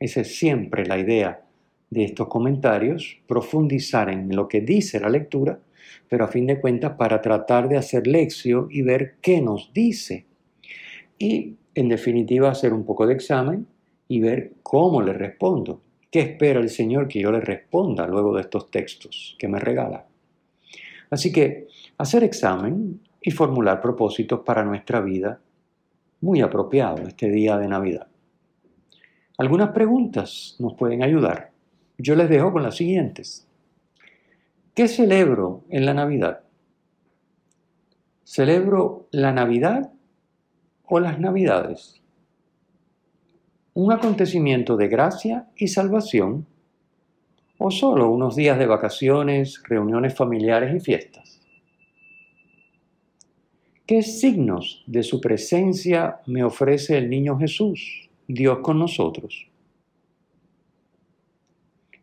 Esa 0.00 0.22
es 0.22 0.36
siempre 0.36 0.86
la 0.86 0.98
idea 0.98 1.44
de 1.88 2.02
estos 2.02 2.26
comentarios, 2.26 3.20
profundizar 3.28 4.10
en 4.10 4.34
lo 4.34 4.48
que 4.48 4.60
dice 4.60 4.98
la 4.98 5.08
lectura 5.08 5.60
pero 6.08 6.24
a 6.24 6.28
fin 6.28 6.48
de 6.48 6.60
cuentas 6.60 6.96
para 6.96 7.22
tratar 7.22 7.68
de 7.68 7.76
hacer 7.76 8.08
lección 8.08 8.66
y 8.72 8.82
ver 8.82 9.14
qué 9.20 9.40
nos 9.40 9.72
dice. 9.72 10.26
Y 11.16 11.54
en 11.76 11.88
definitiva 11.88 12.50
hacer 12.50 12.72
un 12.72 12.84
poco 12.84 13.06
de 13.06 13.14
examen 13.14 13.68
y 14.12 14.20
ver 14.20 14.56
cómo 14.62 15.00
le 15.00 15.14
respondo. 15.14 15.80
¿Qué 16.10 16.20
espera 16.20 16.60
el 16.60 16.68
Señor 16.68 17.08
que 17.08 17.18
yo 17.18 17.32
le 17.32 17.40
responda 17.40 18.06
luego 18.06 18.34
de 18.34 18.42
estos 18.42 18.70
textos 18.70 19.34
que 19.38 19.48
me 19.48 19.58
regala? 19.58 20.04
Así 21.08 21.32
que 21.32 21.68
hacer 21.96 22.22
examen 22.22 23.00
y 23.22 23.30
formular 23.30 23.80
propósitos 23.80 24.40
para 24.40 24.64
nuestra 24.64 25.00
vida 25.00 25.40
muy 26.20 26.42
apropiado 26.42 27.08
este 27.08 27.30
día 27.30 27.56
de 27.56 27.68
Navidad. 27.68 28.06
Algunas 29.38 29.70
preguntas 29.70 30.56
nos 30.58 30.74
pueden 30.74 31.02
ayudar. 31.02 31.50
Yo 31.96 32.14
les 32.14 32.28
dejo 32.28 32.52
con 32.52 32.64
las 32.64 32.76
siguientes. 32.76 33.48
¿Qué 34.74 34.88
celebro 34.88 35.64
en 35.70 35.86
la 35.86 35.94
Navidad? 35.94 36.42
¿Celebro 38.24 39.08
la 39.10 39.32
Navidad 39.32 39.90
o 40.84 41.00
las 41.00 41.18
Navidades? 41.18 42.01
¿Un 43.74 43.90
acontecimiento 43.90 44.76
de 44.76 44.88
gracia 44.88 45.48
y 45.56 45.68
salvación 45.68 46.46
o 47.56 47.70
solo 47.70 48.10
unos 48.10 48.36
días 48.36 48.58
de 48.58 48.66
vacaciones, 48.66 49.62
reuniones 49.66 50.14
familiares 50.14 50.76
y 50.76 50.80
fiestas? 50.80 51.40
¿Qué 53.86 54.02
signos 54.02 54.84
de 54.86 55.02
su 55.02 55.22
presencia 55.22 56.20
me 56.26 56.44
ofrece 56.44 56.98
el 56.98 57.08
niño 57.08 57.38
Jesús, 57.38 58.10
Dios 58.28 58.58
con 58.58 58.78
nosotros? 58.78 59.48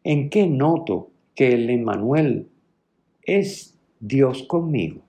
¿En 0.03 0.31
qué 0.31 0.47
noto 0.47 1.11
que 1.35 1.53
el 1.53 1.69
Emmanuel 1.69 2.49
es 3.21 3.77
Dios 3.99 4.41
conmigo? 4.43 5.01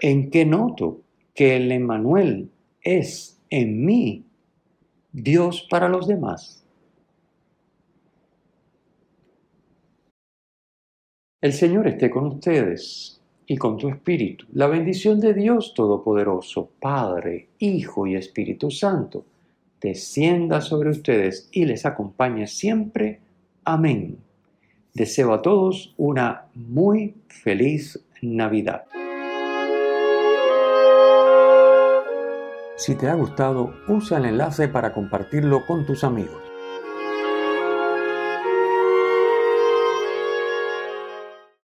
¿En 0.00 0.30
qué 0.30 0.46
noto 0.46 1.00
que 1.34 1.56
el 1.56 1.72
Emmanuel 1.72 2.50
es 2.80 3.41
en 3.52 3.84
mí 3.84 4.24
Dios 5.12 5.66
para 5.70 5.88
los 5.88 6.08
demás? 6.08 6.64
El 11.42 11.52
Señor 11.52 11.86
esté 11.86 12.08
con 12.08 12.26
ustedes 12.26 13.20
y 13.46 13.58
con 13.58 13.76
tu 13.76 13.88
espíritu. 13.88 14.46
La 14.54 14.68
bendición 14.68 15.20
de 15.20 15.34
Dios 15.34 15.74
Todopoderoso, 15.74 16.70
Padre, 16.80 17.48
Hijo 17.58 18.06
y 18.06 18.14
Espíritu 18.14 18.70
Santo, 18.70 19.26
descienda 19.80 20.62
sobre 20.62 20.90
ustedes 20.90 21.48
y 21.52 21.66
les 21.66 21.84
acompañe 21.84 22.46
siempre. 22.46 23.20
Amén. 23.64 24.16
Deseo 24.94 25.34
a 25.34 25.42
todos 25.42 25.92
una 25.98 26.46
muy 26.54 27.16
feliz 27.28 28.02
Navidad. 28.22 28.84
Si 32.84 32.96
te 32.96 33.08
ha 33.08 33.14
gustado, 33.14 33.72
usa 33.86 34.18
el 34.18 34.24
enlace 34.24 34.66
para 34.66 34.92
compartirlo 34.92 35.64
con 35.66 35.86
tus 35.86 36.02
amigos. 36.02 36.51